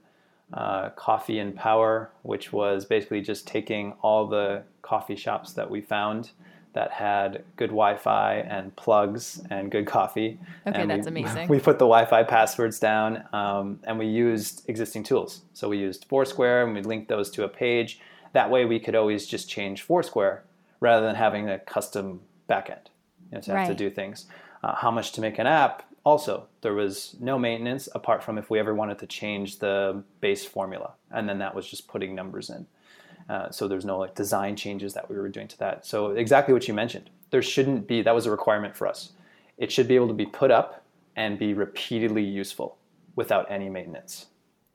Uh, 0.52 0.90
coffee 0.90 1.40
and 1.40 1.56
Power, 1.56 2.12
which 2.23 2.52
was 2.52 2.85
basically 2.85 3.21
just 3.21 3.49
taking 3.49 3.92
all 4.00 4.28
the 4.28 4.62
coffee 4.80 5.16
shops 5.16 5.52
that 5.54 5.68
we 5.68 5.80
found 5.80 6.30
that 6.76 6.92
had 6.92 7.42
good 7.56 7.71
Wi-Fi 7.71 8.35
and 8.35 8.76
plugs 8.76 9.42
and 9.49 9.71
good 9.71 9.87
coffee. 9.87 10.38
Okay, 10.66 10.78
and 10.78 10.90
that's 10.90 11.06
we, 11.06 11.23
amazing. 11.23 11.49
We 11.54 11.59
put 11.59 11.78
the 11.78 11.87
Wi-Fi 11.87 12.23
passwords 12.25 12.78
down, 12.78 13.25
um, 13.33 13.80
and 13.85 13.99
we 13.99 14.04
used 14.04 14.68
existing 14.68 15.02
tools. 15.02 15.40
So 15.54 15.71
we 15.71 15.78
used 15.78 16.04
Foursquare, 16.04 16.64
and 16.66 16.75
we 16.75 16.83
linked 16.83 17.09
those 17.09 17.30
to 17.30 17.45
a 17.45 17.49
page. 17.49 17.99
That 18.35 18.50
way, 18.50 18.66
we 18.66 18.78
could 18.78 18.95
always 18.95 19.26
just 19.26 19.49
change 19.49 19.80
Foursquare 19.80 20.45
rather 20.80 21.06
than 21.06 21.16
having 21.16 21.49
a 21.49 21.59
custom 21.59 22.21
backend 22.47 22.88
you 23.30 23.37
know, 23.37 23.40
to 23.40 23.50
have 23.52 23.61
right. 23.61 23.68
to 23.68 23.75
do 23.75 23.88
things. 23.88 24.26
Uh, 24.62 24.75
how 24.75 24.90
much 24.90 25.12
to 25.12 25.23
make 25.23 25.38
an 25.38 25.47
app? 25.47 25.83
Also, 26.04 26.47
there 26.61 26.75
was 26.75 27.16
no 27.21 27.38
maintenance 27.38 27.88
apart 27.95 28.23
from 28.23 28.37
if 28.37 28.50
we 28.50 28.59
ever 28.59 28.75
wanted 28.75 28.99
to 28.99 29.06
change 29.06 29.61
the 29.61 30.02
base 30.21 30.45
formula, 30.45 30.92
and 31.11 31.26
then 31.26 31.38
that 31.38 31.54
was 31.54 31.66
just 31.66 31.88
putting 31.88 32.14
numbers 32.14 32.50
in. 32.50 32.66
Uh, 33.28 33.50
so 33.50 33.66
there's 33.66 33.85
no 33.85 33.99
like 33.99 34.14
design 34.14 34.56
changes 34.56 34.95
that 34.95 35.09
we 35.11 35.16
were 35.16 35.28
doing 35.28 35.49
to 35.49 35.59
that. 35.59 35.85
So 35.85 36.11
exactly 36.11 36.54
what 36.54 36.68
you 36.68 36.75
mentioned. 36.75 37.11
There 37.30 37.42
shouldn't 37.42 37.88
be 37.88 38.02
that 38.02 38.14
was 38.14 38.26
a 38.26 38.30
requirement 38.30 38.76
for 38.76 38.87
us. 38.87 39.12
It 39.59 39.73
should 39.73 39.88
be 39.88 39.97
able 39.97 40.09
to 40.09 40.14
be 40.14 40.26
put 40.26 40.50
up 40.50 40.85
and 41.16 41.38
be 41.38 41.54
repeatedly 41.54 42.23
useful 42.23 42.76
without 43.16 43.50
any 43.50 43.68
maintenance. 43.68 44.26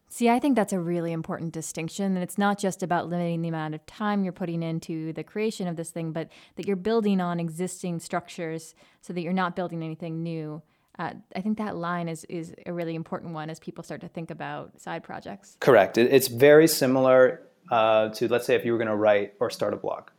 See, 0.09 0.29
I 0.29 0.39
think 0.39 0.57
that's 0.57 0.73
a 0.73 0.79
really 0.79 1.13
important 1.13 1.53
distinction. 1.53 2.15
And 2.15 2.17
it's 2.17 2.37
not 2.37 2.59
just 2.59 2.83
about 2.83 3.07
limiting 3.07 3.41
the 3.41 3.47
amount 3.47 3.75
of 3.75 3.85
time 3.85 4.25
you're 4.25 4.33
putting 4.33 4.61
into 4.61 5.13
the 5.13 5.23
creation 5.23 5.69
of 5.69 5.77
this 5.77 5.89
thing, 5.89 6.11
but 6.11 6.27
that 6.57 6.67
you're 6.67 6.75
building 6.75 7.21
on 7.21 7.39
existing 7.39 8.01
structures 8.01 8.75
so 8.99 9.13
that 9.13 9.21
you're 9.21 9.31
not 9.31 9.55
building 9.55 9.81
anything 9.81 10.21
new. 10.21 10.61
Uh, 10.99 11.13
I 11.33 11.39
think 11.39 11.57
that 11.59 11.77
line 11.77 12.09
is, 12.09 12.25
is 12.25 12.53
a 12.65 12.73
really 12.73 12.95
important 12.95 13.33
one 13.33 13.49
as 13.49 13.57
people 13.59 13.85
start 13.85 14.01
to 14.01 14.09
think 14.09 14.31
about 14.31 14.81
side 14.81 15.01
projects. 15.01 15.55
Correct. 15.61 15.97
It's 15.97 16.27
very 16.27 16.67
similar 16.67 17.43
uh, 17.69 18.09
to 18.09 18.27
let's 18.27 18.45
say 18.45 18.55
if 18.55 18.65
you 18.65 18.71
were 18.71 18.77
going 18.77 18.87
to 18.87 18.95
write 18.95 19.33
or 19.39 19.49
start 19.49 19.73
a 19.73 19.77
blog. 19.77 20.09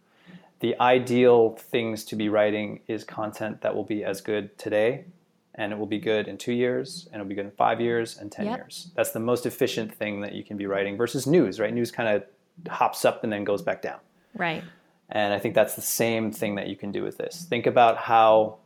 The 0.60 0.80
ideal 0.80 1.56
things 1.56 2.04
to 2.04 2.16
be 2.16 2.28
writing 2.28 2.80
is 2.86 3.02
content 3.02 3.62
that 3.62 3.74
will 3.74 3.84
be 3.84 4.04
as 4.04 4.20
good 4.20 4.56
today, 4.58 5.06
and 5.56 5.72
it 5.72 5.78
will 5.78 5.86
be 5.86 5.98
good 5.98 6.28
in 6.28 6.38
two 6.38 6.52
years, 6.52 7.08
and 7.12 7.20
it'll 7.20 7.28
be 7.28 7.34
good 7.34 7.46
in 7.46 7.50
five 7.50 7.80
years 7.80 8.16
and 8.18 8.30
ten 8.30 8.46
yep. 8.46 8.58
years. 8.58 8.92
That's 8.94 9.10
the 9.10 9.20
most 9.20 9.44
efficient 9.44 9.92
thing 9.92 10.20
that 10.20 10.34
you 10.34 10.44
can 10.44 10.56
be 10.56 10.66
writing 10.66 10.96
versus 10.96 11.26
news. 11.26 11.58
Right? 11.58 11.74
News 11.74 11.90
kind 11.90 12.08
of 12.08 12.24
hops 12.70 13.04
up 13.04 13.24
and 13.24 13.32
then 13.32 13.42
goes 13.42 13.60
back 13.60 13.82
down. 13.82 13.98
Right. 14.34 14.62
And 15.10 15.34
I 15.34 15.38
think 15.38 15.54
that's 15.54 15.74
the 15.74 15.82
same 15.82 16.30
thing 16.30 16.54
that 16.54 16.68
you 16.68 16.76
can 16.76 16.92
do 16.92 17.02
with 17.02 17.18
this. 17.18 17.44
Think 17.48 17.66
about 17.66 17.98
how 17.98 18.58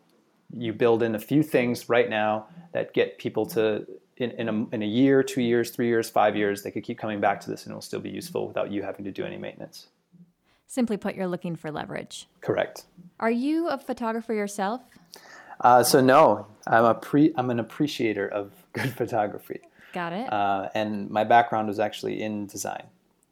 you 0.53 0.73
build 0.73 1.03
in 1.03 1.15
a 1.15 1.19
few 1.19 1.43
things 1.43 1.89
right 1.89 2.09
now 2.09 2.47
that 2.73 2.95
get 2.95 3.19
people 3.19 3.47
to 3.47 3.87
in, 4.17 4.31
in, 4.33 4.49
a, 4.49 4.75
in 4.75 4.83
a 4.83 4.87
year, 4.87 5.23
two 5.23 5.43
years, 5.43 5.71
three 5.71 5.89
years, 5.89 6.09
five 6.09 6.37
years, 6.37 6.63
they 6.63 6.71
could 6.71 6.85
keep 6.85 6.99
coming 6.99 7.21
back 7.21 7.41
to 7.41 7.51
this 7.51 7.65
and 7.65 7.73
it 7.73 7.75
will 7.75 7.83
still 7.83 8.01
be 8.01 8.11
useful 8.11 8.47
without 8.47 8.71
you 8.71 8.83
having 8.83 9.05
to 9.05 9.13
do 9.13 9.25
any 9.25 9.37
maintenance. 9.37 9.89
Simply 10.67 10.97
put, 10.97 11.15
you're 11.15 11.27
looking 11.27 11.55
for 11.55 11.71
leverage. 11.71 12.27
Correct. 12.41 12.87
Are 13.21 13.31
you 13.31 13.69
a 13.69 13.79
photographer 13.79 14.35
yourself? 14.35 14.83
Uh, 15.61 15.83
so 15.83 16.01
no, 16.01 16.47
I'm 16.67 16.85
a 16.85 16.95
pre. 16.95 17.33
I'm 17.37 17.51
an 17.51 17.61
appreciator 17.61 18.29
of 18.29 18.53
good 18.73 18.93
photography. 18.93 19.61
Got 19.93 20.13
it. 20.13 20.31
Uh, 20.31 20.69
and 20.75 21.09
my 21.09 21.25
background 21.25 21.69
was 21.69 21.79
actually 21.79 22.21
in 22.21 22.47
design. 22.47 22.85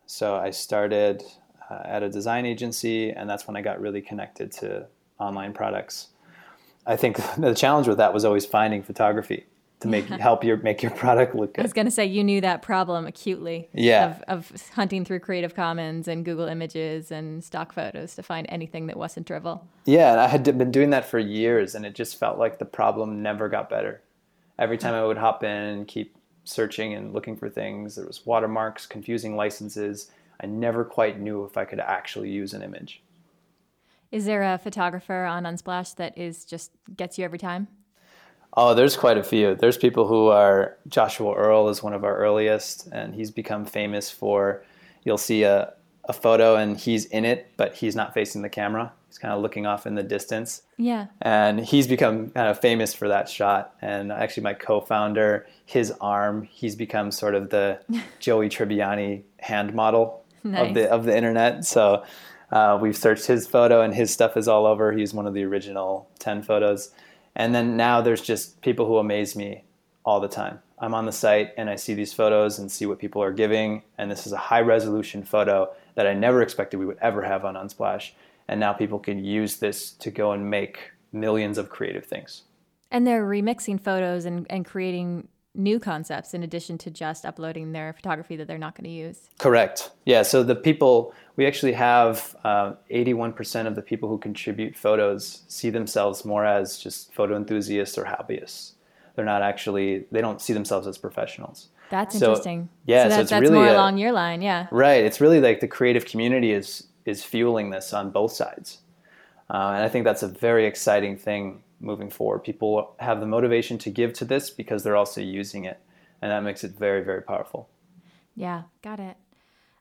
So 0.07 0.37
I 0.37 0.50
started 0.50 1.23
uh, 1.71 1.83
at 1.85 2.03
a 2.03 2.09
design 2.09 2.47
agency, 2.47 3.11
and 3.11 3.29
that's 3.29 3.47
when 3.47 3.57
I 3.57 3.61
got 3.61 3.81
really 3.81 4.00
connected 4.00 4.53
to 4.53 4.87
online 5.19 5.53
products. 5.53 6.09
I 6.87 6.97
think 6.97 7.17
the 7.37 7.53
challenge 7.53 7.88
with 7.88 7.99
that 7.99 8.14
was 8.14 8.25
always 8.25 8.47
finding 8.47 8.83
photography 8.83 9.45
to 9.85 9.88
make 9.91 10.09
yeah. 10.09 10.17
help 10.21 10.43
your 10.43 10.57
make 10.57 10.83
your 10.83 10.91
product 10.91 11.35
look 11.35 11.55
good. 11.55 11.61
I 11.61 11.62
was 11.62 11.73
going 11.73 11.87
to 11.87 11.91
say 11.91 12.05
you 12.05 12.25
knew 12.25 12.41
that 12.41 12.62
problem 12.62 13.07
acutely. 13.07 13.69
Yeah. 13.73 14.17
Of, 14.26 14.53
of, 14.53 14.71
hunting 14.73 15.05
through 15.05 15.21
Creative 15.21 15.55
Commons 15.55 16.09
and 16.09 16.25
Google 16.25 16.47
Images 16.47 17.12
and 17.12 17.45
stock 17.45 17.73
photos 17.73 18.14
to 18.17 18.23
find 18.23 18.47
anything 18.49 18.87
that 18.88 18.97
wasn't 18.97 19.26
drivel. 19.26 19.67
Yeah, 19.85 20.12
and 20.12 20.21
I 20.21 20.26
had 20.26 20.43
been 20.45 20.73
doing 20.73 20.91
that 20.91 21.05
for 21.05 21.19
years, 21.19 21.75
and 21.75 21.87
it 21.87 21.95
just 21.95 22.19
felt 22.19 22.38
like 22.38 22.59
the 22.59 22.64
problem 22.64 23.23
never 23.23 23.49
got 23.49 23.71
better. 23.71 24.00
Every 24.59 24.79
time 24.79 24.95
I 24.95 25.05
would 25.05 25.19
hop 25.19 25.45
in 25.45 25.50
and 25.50 25.87
keep 25.87 26.17
searching 26.45 26.95
and 26.95 27.12
looking 27.12 27.37
for 27.37 27.49
things, 27.49 27.97
there 27.97 28.07
was 28.07 28.25
watermarks, 28.25 28.87
confusing 28.87 29.37
licenses. 29.37 30.11
I 30.41 30.47
never 30.47 30.85
quite 30.85 31.21
knew 31.21 31.45
if 31.45 31.57
I 31.57 31.64
could 31.64 31.81
actually 31.81 32.31
use 32.31 32.55
an 32.55 32.62
image. 32.62 33.03
Is 34.11 34.26
there 34.26 34.43
a 34.43 34.59
photographer 34.59 35.25
on 35.25 35.43
Unsplash 35.43 35.97
that 35.97 36.17
is 36.17 36.45
just 36.45 36.71
gets 36.97 37.19
you 37.19 37.25
every 37.25 37.38
time? 37.38 37.69
Oh, 38.57 38.75
there's 38.75 38.97
quite 38.97 39.19
a 39.19 39.23
few. 39.25 39.55
There's 39.57 39.77
people 39.77 40.07
who 40.07 40.29
are 40.29 40.77
Joshua 40.89 41.35
Earle 41.35 41.69
is 41.69 41.83
one 41.83 41.93
of 41.93 42.05
our 42.05 42.17
earliest, 42.17 42.89
and 42.93 43.15
he's 43.15 43.31
become 43.31 43.65
famous 43.65 44.11
for. 44.11 44.63
You'll 45.03 45.19
see 45.19 45.43
a, 45.43 45.75
a 46.05 46.13
photo 46.13 46.57
and 46.57 46.77
he's 46.79 47.05
in 47.07 47.25
it, 47.25 47.51
but 47.57 47.75
he's 47.75 47.95
not 47.97 48.15
facing 48.15 48.43
the 48.43 48.49
camera. 48.49 48.93
He's 49.09 49.19
kind 49.19 49.35
of 49.35 49.43
looking 49.43 49.67
off 49.67 49.87
in 49.87 49.95
the 49.97 50.03
distance. 50.03 50.63
Yeah. 50.79 51.07
And 51.21 51.61
he's 51.61 51.87
become 51.87 52.31
kind 52.31 52.49
of 52.49 52.59
famous 52.61 52.95
for 52.95 53.09
that 53.09 53.29
shot. 53.29 53.75
And 53.83 54.11
actually, 54.13 54.45
my 54.45 54.55
co-founder, 54.55 55.47
his 55.67 55.93
arm, 56.01 56.43
he's 56.51 56.75
become 56.77 57.11
sort 57.11 57.35
of 57.35 57.51
the 57.51 57.81
Joey 58.21 58.49
Tribbiani 58.49 59.23
hand 59.41 59.75
model 59.75 60.25
Nice. 60.43 60.69
of 60.69 60.75
the 60.75 60.91
of 60.91 61.05
the 61.05 61.17
internet. 61.17 61.65
So 61.65 62.05
uh, 62.53 62.79
we've 62.81 62.97
searched 62.97 63.27
his 63.27 63.47
photo, 63.47 63.83
and 63.83 63.95
his 63.95 64.13
stuff 64.13 64.37
is 64.37 64.47
all 64.49 64.65
over. 64.67 64.93
He's 64.93 65.13
one 65.13 65.27
of 65.27 65.35
the 65.35 65.43
original 65.45 66.09
ten 66.19 66.43
photos. 66.43 66.91
And 67.37 67.55
then 67.55 67.76
now 67.76 68.00
there's 68.00 68.21
just 68.21 68.61
people 68.62 68.87
who 68.87 68.99
amaze 68.99 69.35
me 69.35 69.64
all 70.05 70.21
the 70.21 70.29
time. 70.29 70.61
I'm 70.79 70.95
on 70.95 71.07
the 71.07 71.12
site 71.12 71.53
and 71.57 71.71
I 71.71 71.76
see 71.76 71.95
these 71.95 72.12
photos 72.12 72.59
and 72.59 72.71
see 72.71 72.87
what 72.87 72.99
people 72.99 73.23
are 73.23 73.33
giving. 73.33 73.83
And 73.97 74.11
this 74.11 74.26
is 74.26 74.33
a 74.33 74.38
high 74.38 74.61
resolution 74.61 75.23
photo 75.23 75.73
that 75.95 76.07
I 76.07 76.14
never 76.14 76.43
expected 76.43 76.79
we 76.79 76.87
would 76.87 76.99
ever 77.00 77.23
have 77.23 77.45
on 77.45 77.55
Unsplash. 77.55 78.11
And 78.49 78.61
now 78.61 78.73
people 78.73 78.99
can 78.99 79.25
use 79.25 79.57
this 79.57 79.93
to 79.93 80.11
go 80.11 80.33
and 80.33 80.50
make 80.50 80.93
millions 81.12 81.59
of 81.59 81.71
creative 81.71 82.05
things. 82.05 82.43
And 82.91 83.07
they're 83.07 83.26
remixing 83.26 83.81
photos 83.81 84.25
and, 84.25 84.47
and 84.50 84.64
creating 84.64 85.29
new 85.55 85.79
concepts 85.79 86.35
in 86.35 86.43
addition 86.43 86.77
to 86.79 86.91
just 86.91 87.25
uploading 87.25 87.73
their 87.73 87.93
photography 87.93 88.37
that 88.37 88.47
they're 88.49 88.59
not 88.59 88.75
going 88.75 88.85
to 88.85 88.91
use. 88.91 89.29
Correct. 89.39 89.91
Yeah. 90.05 90.23
So 90.23 90.43
the 90.43 90.57
people, 90.57 91.15
we 91.37 91.47
actually 91.47 91.73
have 91.73 92.35
uh, 92.45 92.73
81% 92.91 93.67
of 93.67 93.75
the 93.77 93.83
people 93.83 94.09
who 94.09 94.19
contribute 94.19 94.77
photos 94.77 95.43
see 95.49 95.71
themselves 95.71 96.25
more 96.25 96.45
as 96.45 96.79
just 96.79 97.13
photo 97.15 97.37
enthusiasts 97.37 97.97
or 97.97 98.05
hobbyists. 98.05 98.73
They're 99.15 99.25
not 99.25 99.43
actually, 99.43 100.07
they 100.11 100.21
don't 100.21 100.41
see 100.41 100.53
themselves 100.53 100.87
as 100.89 100.99
professionals. 100.99 101.69
That's 101.91 102.19
So, 102.19 102.27
interesting. 102.31 102.69
yeah, 102.87 103.05
so, 103.09 103.15
so 103.17 103.21
it's 103.21 103.31
that's 103.31 103.41
really 103.43 103.55
more 103.55 103.69
a- 103.69 103.75
along 103.75 103.99
your 103.99 104.11
line. 104.11 104.43
Yeah. 104.43 104.67
Right. 104.73 105.05
It's 105.05 105.21
really 105.21 105.41
like 105.41 105.61
the 105.61 105.69
creative 105.69 106.05
community 106.05 106.53
is 106.53 106.89
is 107.05 107.23
fueling 107.23 107.69
this 107.69 107.93
on 107.93 108.09
both 108.11 108.33
sides, 108.33 108.79
uh, 109.51 109.73
and 109.75 109.85
I 109.85 109.91
think 109.91 110.07
that's 110.07 110.23
a 110.23 110.29
very 110.29 110.65
exciting 110.65 111.19
thing 111.19 111.63
moving 111.85 112.11
forward. 112.11 112.41
People 112.41 112.95
have 112.99 113.21
the 113.21 113.26
motivation 113.26 113.79
to 113.79 113.91
give 113.91 114.12
to 114.14 114.25
this 114.25 114.50
because 114.50 114.83
they're 114.83 114.97
also 114.97 115.21
using 115.21 115.64
it, 115.64 115.81
and 116.21 116.31
that 116.31 116.43
makes 116.43 116.64
it 116.64 116.73
very 116.73 117.03
very 117.03 117.23
powerful. 117.23 117.69
Yeah, 118.35 118.62
got 118.83 119.00
it. 119.00 119.17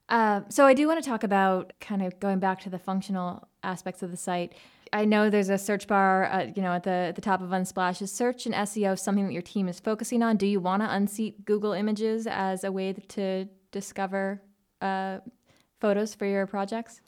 Uh, 0.10 0.42
so 0.50 0.66
I 0.66 0.74
do 0.74 0.88
want 0.88 1.04
to 1.04 1.10
talk 1.10 1.24
about 1.24 1.74
kind 1.80 2.02
of 2.02 2.20
going 2.20 2.40
back 2.40 2.62
to 2.62 2.70
the 2.70 2.78
functional 2.78 3.48
aspects 3.64 4.04
of 4.04 4.12
the 4.12 4.18
site. 4.18 4.54
I 4.92 5.06
know 5.06 5.30
there's 5.30 5.50
a 5.50 5.58
search 5.58 5.88
bar, 5.88 6.26
uh, 6.26 6.52
you 6.56 6.62
know, 6.62 6.74
at 6.74 6.84
the 6.84 6.92
at 6.92 7.16
the 7.16 7.22
top 7.22 7.42
of 7.42 7.50
Unsplash. 7.50 8.02
Is 8.02 8.12
search 8.12 8.46
and 8.46 8.54
SEO 8.54 8.98
something 8.98 9.26
that 9.26 9.34
your 9.34 9.42
team 9.42 9.68
is 9.68 9.80
focusing 9.80 10.22
on? 10.22 10.38
Do 10.38 10.46
you 10.46 10.60
want 10.60 10.84
to 10.84 10.94
unseat 10.94 11.46
Google 11.46 11.74
Images 11.74 12.28
as 12.28 12.64
a 12.64 12.72
way 12.72 12.94
to 12.94 13.48
discover 13.72 14.42
uh, 14.82 15.20
photos 15.80 16.14
for 16.14 16.26
your 16.26 16.46
projects? 16.46 17.02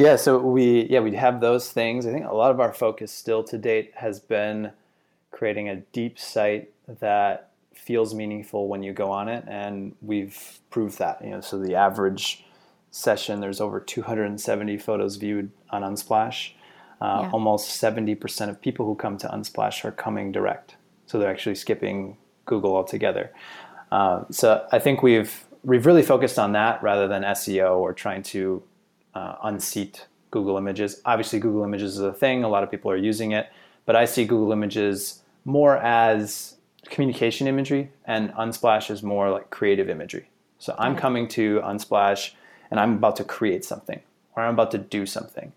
Yeah. 0.00 0.16
So 0.16 0.38
we 0.38 0.86
yeah 0.88 1.00
we 1.00 1.14
have 1.16 1.40
those 1.40 1.70
things. 1.70 2.06
I 2.06 2.12
think 2.12 2.24
a 2.26 2.34
lot 2.34 2.50
of 2.50 2.58
our 2.60 2.72
focus 2.72 3.12
still 3.12 3.44
to 3.44 3.58
date 3.58 3.92
has 3.96 4.18
been 4.18 4.72
creating 5.30 5.68
a 5.68 5.76
deep 5.76 6.18
site 6.18 6.70
that 7.00 7.50
feels 7.74 8.14
meaningful 8.14 8.66
when 8.68 8.82
you 8.82 8.92
go 8.94 9.10
on 9.10 9.28
it, 9.28 9.44
and 9.46 9.94
we've 10.00 10.60
proved 10.70 10.98
that. 10.98 11.22
You 11.22 11.30
know, 11.30 11.40
so 11.42 11.58
the 11.58 11.74
average 11.74 12.44
session 12.90 13.40
there's 13.40 13.60
over 13.60 13.78
270 13.78 14.78
photos 14.78 15.16
viewed 15.16 15.50
on 15.70 15.82
Unsplash. 15.82 16.52
Uh, 17.00 17.20
Yeah. 17.22 17.30
Almost 17.32 17.80
70% 17.80 18.48
of 18.50 18.60
people 18.60 18.84
who 18.86 18.94
come 18.94 19.16
to 19.18 19.28
Unsplash 19.28 19.84
are 19.84 19.92
coming 19.92 20.32
direct, 20.32 20.76
so 21.06 21.18
they're 21.18 21.30
actually 21.30 21.54
skipping 21.56 22.16
Google 22.46 22.74
altogether. 22.74 23.32
Uh, 23.92 24.24
so 24.30 24.66
I 24.72 24.78
think 24.78 25.02
we've 25.02 25.44
we've 25.62 25.84
really 25.84 26.02
focused 26.02 26.38
on 26.38 26.52
that 26.52 26.82
rather 26.82 27.06
than 27.06 27.22
SEO 27.22 27.76
or 27.78 27.92
trying 27.92 28.22
to 28.22 28.62
uh, 29.14 29.36
unseat 29.42 30.06
Google 30.30 30.56
Images. 30.56 31.00
Obviously, 31.04 31.38
Google 31.38 31.64
Images 31.64 31.94
is 31.94 32.00
a 32.00 32.12
thing; 32.12 32.44
a 32.44 32.48
lot 32.48 32.62
of 32.62 32.70
people 32.70 32.90
are 32.90 32.96
using 32.96 33.32
it, 33.32 33.48
but 33.86 33.96
I 33.96 34.04
see 34.04 34.24
Google 34.24 34.52
Images 34.52 35.22
more 35.44 35.76
as 35.78 36.56
communication 36.86 37.46
imagery, 37.46 37.90
and 38.04 38.32
Unsplash 38.34 38.90
is 38.90 39.02
more 39.02 39.30
like 39.30 39.50
creative 39.50 39.88
imagery. 39.88 40.28
So 40.58 40.74
I'm 40.78 40.96
coming 40.96 41.28
to 41.28 41.60
Unsplash, 41.60 42.32
and 42.70 42.78
I'm 42.78 42.94
about 42.94 43.16
to 43.16 43.24
create 43.24 43.64
something, 43.64 44.00
or 44.36 44.42
I'm 44.42 44.54
about 44.54 44.70
to 44.72 44.78
do 44.78 45.06
something, 45.06 45.52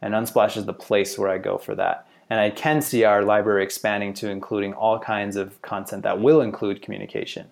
and 0.00 0.14
Unsplash 0.14 0.56
is 0.56 0.66
the 0.66 0.72
place 0.72 1.18
where 1.18 1.30
I 1.30 1.38
go 1.38 1.58
for 1.58 1.74
that. 1.74 2.06
And 2.30 2.40
I 2.40 2.50
can 2.50 2.80
see 2.80 3.04
our 3.04 3.22
library 3.22 3.62
expanding 3.62 4.14
to 4.14 4.30
including 4.30 4.72
all 4.72 4.98
kinds 4.98 5.36
of 5.36 5.60
content 5.60 6.02
that 6.04 6.20
will 6.20 6.40
include 6.40 6.80
communication. 6.80 7.46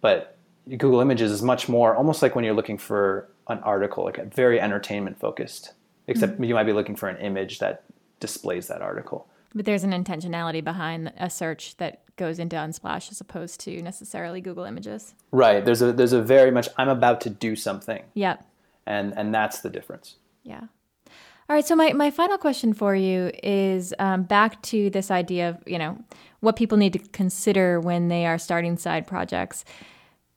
But 0.00 0.36
Google 0.68 1.00
Images 1.00 1.32
is 1.32 1.42
much 1.42 1.68
more 1.68 1.96
almost 1.96 2.22
like 2.22 2.34
when 2.34 2.44
you're 2.44 2.54
looking 2.54 2.78
for 2.78 3.28
an 3.48 3.58
article, 3.60 4.04
like 4.04 4.18
a 4.18 4.24
very 4.24 4.60
entertainment 4.60 5.18
focused, 5.18 5.72
except 6.06 6.40
you 6.40 6.54
might 6.54 6.64
be 6.64 6.72
looking 6.72 6.96
for 6.96 7.08
an 7.08 7.16
image 7.18 7.58
that 7.58 7.84
displays 8.20 8.68
that 8.68 8.82
article. 8.82 9.28
But 9.54 9.66
there's 9.66 9.84
an 9.84 9.90
intentionality 9.90 10.64
behind 10.64 11.12
a 11.18 11.28
search 11.28 11.76
that 11.76 12.02
goes 12.16 12.38
into 12.38 12.56
Unsplash 12.56 13.10
as 13.10 13.20
opposed 13.20 13.60
to 13.60 13.82
necessarily 13.82 14.40
Google 14.40 14.64
Images. 14.64 15.14
Right. 15.30 15.64
There's 15.64 15.82
a 15.82 15.92
there's 15.92 16.12
a 16.12 16.22
very 16.22 16.50
much 16.50 16.68
I'm 16.78 16.88
about 16.88 17.20
to 17.22 17.30
do 17.30 17.56
something. 17.56 18.02
Yep. 18.14 18.44
And 18.86 19.12
and 19.16 19.34
that's 19.34 19.60
the 19.60 19.70
difference. 19.70 20.16
Yeah. 20.44 20.62
All 21.48 21.56
right. 21.56 21.66
So 21.66 21.76
my, 21.76 21.92
my 21.92 22.10
final 22.10 22.38
question 22.38 22.72
for 22.72 22.94
you 22.94 23.30
is 23.42 23.92
um, 23.98 24.22
back 24.22 24.62
to 24.62 24.88
this 24.90 25.10
idea 25.10 25.50
of 25.50 25.58
you 25.66 25.78
know 25.78 25.98
what 26.40 26.56
people 26.56 26.78
need 26.78 26.94
to 26.94 26.98
consider 26.98 27.80
when 27.80 28.08
they 28.08 28.26
are 28.26 28.38
starting 28.38 28.76
side 28.76 29.06
projects. 29.06 29.64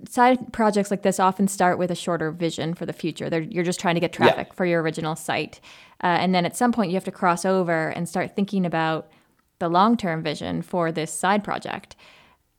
Side 0.10 0.52
projects 0.52 0.92
like 0.92 1.04
this 1.04 1.20
often 1.20 1.48
start 1.48 1.78
with 1.78 1.90
a 1.90 1.96
shorter 1.96 2.30
vision 2.30 2.74
for 2.74 2.86
the 2.86 2.94
future. 2.94 3.30
They're, 3.30 3.42
you're 3.42 3.64
just 3.64 3.80
trying 3.80 3.96
to 3.96 4.02
get 4.02 4.12
traffic 4.12 4.54
for 4.54 4.66
your 4.66 4.82
original 4.82 5.16
site, 5.16 5.62
uh, 6.04 6.08
and 6.08 6.36
then 6.36 6.46
at 6.46 6.56
some 6.56 6.74
point 6.74 6.92
you 6.92 6.96
have 6.96 7.06
to 7.06 7.12
cross 7.12 7.46
over 7.46 7.90
and 7.90 8.08
start 8.08 8.36
thinking 8.36 8.66
about 8.66 9.10
the 9.60 9.70
long 9.70 9.96
term 9.96 10.22
vision 10.22 10.62
for 10.62 10.92
this 10.92 11.14
side 11.14 11.44
project. 11.44 11.96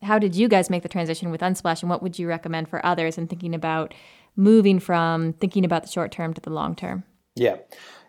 How 0.02 0.18
did 0.18 0.34
you 0.34 0.48
guys 0.48 0.70
make 0.70 0.82
the 0.82 0.88
transition 0.88 1.30
with 1.30 1.42
Unsplash, 1.42 1.82
and 1.82 1.90
what 1.90 2.02
would 2.02 2.18
you 2.18 2.26
recommend 2.26 2.68
for 2.68 2.84
others 2.84 3.18
in 3.18 3.28
thinking 3.28 3.54
about 3.54 3.92
moving 4.34 4.78
from 4.78 5.32
thinking 5.34 5.64
about 5.64 5.82
the 5.82 5.88
short 5.88 6.12
term 6.12 6.32
to 6.34 6.40
the 6.40 6.50
long 6.50 6.74
term? 6.74 7.04
Yeah. 7.34 7.56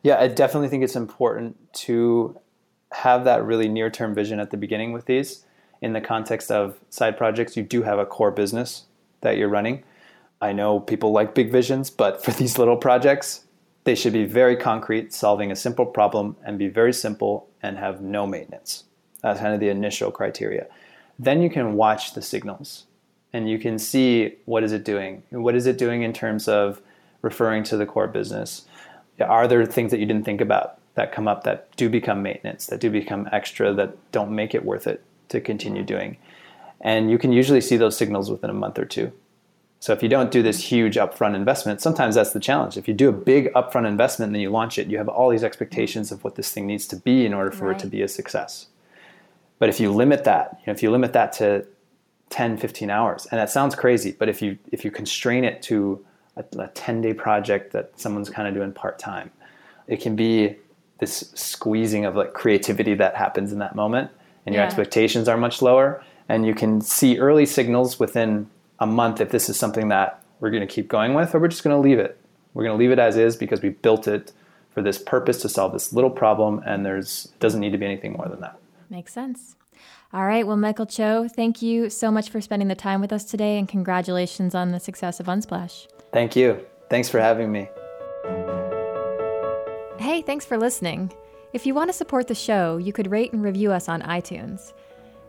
Yeah, 0.04 0.20
I 0.20 0.28
definitely 0.28 0.70
think 0.70 0.84
it's 0.84 0.96
important 0.96 1.58
to 1.74 2.40
have 2.92 3.26
that 3.26 3.44
really 3.44 3.68
near 3.68 3.90
term 3.90 4.16
vision 4.16 4.40
at 4.40 4.52
the 4.52 4.58
beginning 4.58 4.94
with 4.94 5.06
these. 5.06 5.46
In 5.82 5.94
the 5.94 6.02
context 6.02 6.50
of 6.52 6.80
side 6.90 7.18
projects, 7.18 7.56
you 7.56 7.64
do 7.64 7.84
have 7.84 8.00
a 8.00 8.06
core 8.06 8.32
business 8.32 8.87
that 9.22 9.38
you're 9.38 9.50
running. 9.50 9.84
I 10.42 10.54
know 10.54 10.80
people 10.80 11.12
like 11.12 11.34
big 11.34 11.52
visions, 11.52 11.90
but 11.90 12.24
for 12.24 12.32
these 12.32 12.58
little 12.58 12.78
projects, 12.78 13.46
they 13.84 13.96
should 13.96 14.14
be 14.14 14.26
very 14.26 14.56
concrete, 14.56 15.14
solving 15.14 15.52
a 15.52 15.56
simple 15.56 15.86
problem 15.86 16.36
and 16.44 16.60
be 16.60 16.68
very 16.68 16.94
simple 16.94 17.48
and 17.64 17.78
have 17.78 18.02
no 18.02 18.28
maintenance. 18.28 18.84
That's 19.22 19.40
kind 19.40 19.54
of 19.54 19.60
the 19.60 19.70
initial 19.70 20.12
criteria. 20.12 20.68
Then 21.18 21.42
you 21.42 21.50
can 21.50 21.74
watch 21.74 22.14
the 22.14 22.22
signals 22.22 22.86
and 23.34 23.50
you 23.50 23.58
can 23.58 23.80
see 23.80 24.36
what 24.46 24.64
is 24.64 24.72
it 24.72 24.84
doing? 24.84 25.24
What 25.30 25.56
is 25.56 25.66
it 25.66 25.78
doing 25.78 26.04
in 26.04 26.14
terms 26.14 26.48
of 26.48 26.82
referring 27.22 27.64
to 27.64 27.78
the 27.78 27.86
core 27.86 28.08
business? 28.08 28.66
Are 29.20 29.48
there 29.48 29.66
things 29.66 29.92
that 29.92 30.00
you 30.00 30.06
didn't 30.06 30.26
think 30.26 30.42
about 30.42 30.80
that 30.96 31.12
come 31.12 31.28
up 31.28 31.44
that 31.44 31.76
do 31.76 31.90
become 31.90 32.22
maintenance, 32.22 32.68
that 32.68 32.80
do 32.80 32.90
become 32.90 33.28
extra, 33.32 33.74
that 33.74 33.96
don't 34.12 34.32
make 34.32 34.54
it 34.54 34.66
worth 34.66 34.86
it 34.86 35.04
to 35.30 35.42
continue 35.42 35.84
doing? 35.84 36.18
And 36.82 37.10
you 37.10 37.18
can 37.18 37.32
usually 37.32 37.62
see 37.62 37.78
those 37.78 37.98
signals 37.98 38.30
within 38.30 38.50
a 38.50 38.54
month 38.54 38.78
or 38.78 38.86
two. 38.86 39.12
So 39.80 39.94
if 39.94 40.02
you 40.02 40.10
don't 40.10 40.32
do 40.32 40.42
this 40.42 40.64
huge 40.72 40.96
upfront 40.96 41.36
investment, 41.36 41.82
sometimes 41.82 42.16
that's 42.16 42.32
the 42.34 42.40
challenge. 42.40 42.78
If 42.78 42.88
you 42.88 42.94
do 42.94 43.10
a 43.10 43.14
big 43.14 43.54
upfront 43.54 43.88
investment 43.88 44.30
and 44.30 44.36
then 44.36 44.42
you 44.42 44.50
launch 44.50 44.80
it, 44.80 44.88
you 44.88 44.98
have 44.98 45.08
all 45.08 45.30
these 45.30 45.44
expectations 45.44 46.12
of 46.12 46.24
what 46.24 46.36
this 46.36 46.52
thing 46.52 46.66
needs 46.66 46.88
to 46.88 46.96
be 46.96 47.26
in 47.26 47.34
order 47.34 47.52
for 47.52 47.72
it 47.72 47.80
to 47.80 47.88
be 47.88 48.02
a 48.02 48.08
success. 48.08 48.68
But 49.60 49.70
if 49.70 49.80
you 49.80 49.92
limit 49.92 50.24
that, 50.24 50.58
you 50.62 50.68
know, 50.68 50.74
if 50.74 50.82
you 50.82 50.90
limit 50.92 51.14
that 51.14 51.32
to 51.34 51.66
10, 52.30 52.58
15 52.58 52.90
hours, 52.90 53.28
and 53.32 53.40
that 53.40 53.50
sounds 53.50 53.76
crazy, 53.76 54.12
but 54.18 54.30
if 54.30 54.42
you 54.42 54.58
if 54.72 54.84
you 54.84 54.92
constrain 54.92 55.44
it 55.44 55.62
to 55.64 56.04
a, 56.36 56.44
a 56.60 56.68
10 56.70 57.02
day 57.02 57.14
project 57.14 57.72
that 57.74 57.92
someone's 58.00 58.30
kind 58.30 58.48
of 58.48 58.54
doing 58.54 58.72
part 58.72 59.00
time, 59.00 59.32
it 59.88 60.02
can 60.02 60.16
be 60.16 60.56
this 61.00 61.32
squeezing 61.36 62.06
of 62.06 62.16
like 62.16 62.34
creativity 62.34 62.96
that 62.96 63.16
happens 63.16 63.52
in 63.54 63.60
that 63.60 63.76
moment, 63.76 64.10
and 64.46 64.54
your 64.56 64.64
Yeah. 64.64 64.68
expectations 64.68 65.28
are 65.28 65.38
much 65.38 65.62
lower, 65.62 66.04
and 66.30 66.46
you 66.46 66.54
can 66.54 66.82
see 66.82 67.18
early 67.20 67.46
signals 67.46 68.00
within 68.00 68.50
a 68.80 68.86
month 68.86 69.22
if 69.22 69.30
this 69.30 69.50
is 69.50 69.58
something 69.58 69.88
that 69.90 70.24
we're 70.40 70.52
going 70.52 70.66
to 70.66 70.72
keep 70.74 70.88
going 70.88 71.14
with, 71.14 71.34
or 71.34 71.40
we're 71.40 71.48
just 71.48 71.64
going 71.64 71.76
to 71.76 71.82
leave 71.82 72.00
it. 72.00 72.20
We're 72.54 72.64
going 72.64 72.78
to 72.78 72.80
leave 72.80 72.92
it 72.92 73.00
as 73.00 73.18
is 73.18 73.36
because 73.36 73.62
we 73.62 73.70
built 73.70 74.08
it 74.08 74.32
for 74.72 74.82
this 74.82 75.00
purpose 75.00 75.42
to 75.42 75.50
solve 75.50 75.74
this 75.74 75.94
little 75.94 76.10
problem, 76.10 76.62
and 76.66 76.86
there's 76.86 77.26
doesn't 77.40 77.60
need 77.60 77.72
to 77.72 77.78
be 77.78 77.86
anything 77.86 78.14
more 78.14 78.28
than 78.28 78.42
that. 78.42 78.60
Makes 78.90 79.14
sense. 79.14 79.56
All 80.14 80.26
right. 80.26 80.48
Well, 80.48 80.56
Mikael 80.56 80.86
Cho, 80.86 81.28
thank 81.28 81.62
you 81.62 81.90
so 81.90 82.10
much 82.12 82.30
for 82.30 82.40
spending 82.40 82.68
the 82.68 82.76
time 82.76 83.02
with 83.02 83.12
us 83.12 83.26
today 83.26 83.58
and 83.58 83.68
congratulations 83.68 84.56
on 84.56 84.72
the 84.72 84.80
success 84.80 85.20
of 85.20 85.26
Unsplash. 85.26 85.88
Thank 86.14 86.36
you. 86.36 86.66
Thanks 86.90 87.10
for 87.10 87.20
having 87.20 87.52
me. 87.52 87.68
Hey, 90.00 90.22
thanks 90.22 90.46
for 90.46 90.58
listening. 90.58 91.12
If 91.54 91.66
you 91.66 91.74
want 91.74 91.90
to 91.90 91.94
support 91.94 92.28
the 92.28 92.36
show, 92.36 92.78
you 92.78 92.94
could 92.94 93.12
rate 93.12 93.34
and 93.34 93.44
review 93.44 93.72
us 93.72 93.90
on 93.90 94.02
iTunes. 94.04 94.74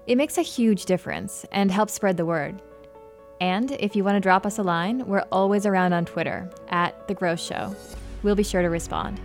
It 0.09 0.17
makes 0.17 0.39
a 0.39 0.43
huge 0.43 0.87
difference 0.87 1.45
and 1.53 1.71
helps 1.71 1.93
spread 1.93 2.17
the 2.17 2.25
word. 2.25 2.63
And 3.43 3.73
if 3.73 3.95
you 3.95 4.05
want 4.05 4.17
to 4.17 4.21
drop 4.21 4.47
us 4.47 4.57
a 4.57 4.63
line, 4.63 5.07
we're 5.07 5.27
always 5.31 5.67
around 5.67 5.93
on 5.93 6.07
Twitter 6.07 6.51
at 6.71 7.07
The 7.09 7.15
Growth 7.15 7.41
Show. 7.41 7.77
We'll 8.23 8.35
be 8.35 8.43
sure 8.43 8.63
to 8.63 8.71
respond. 8.71 9.21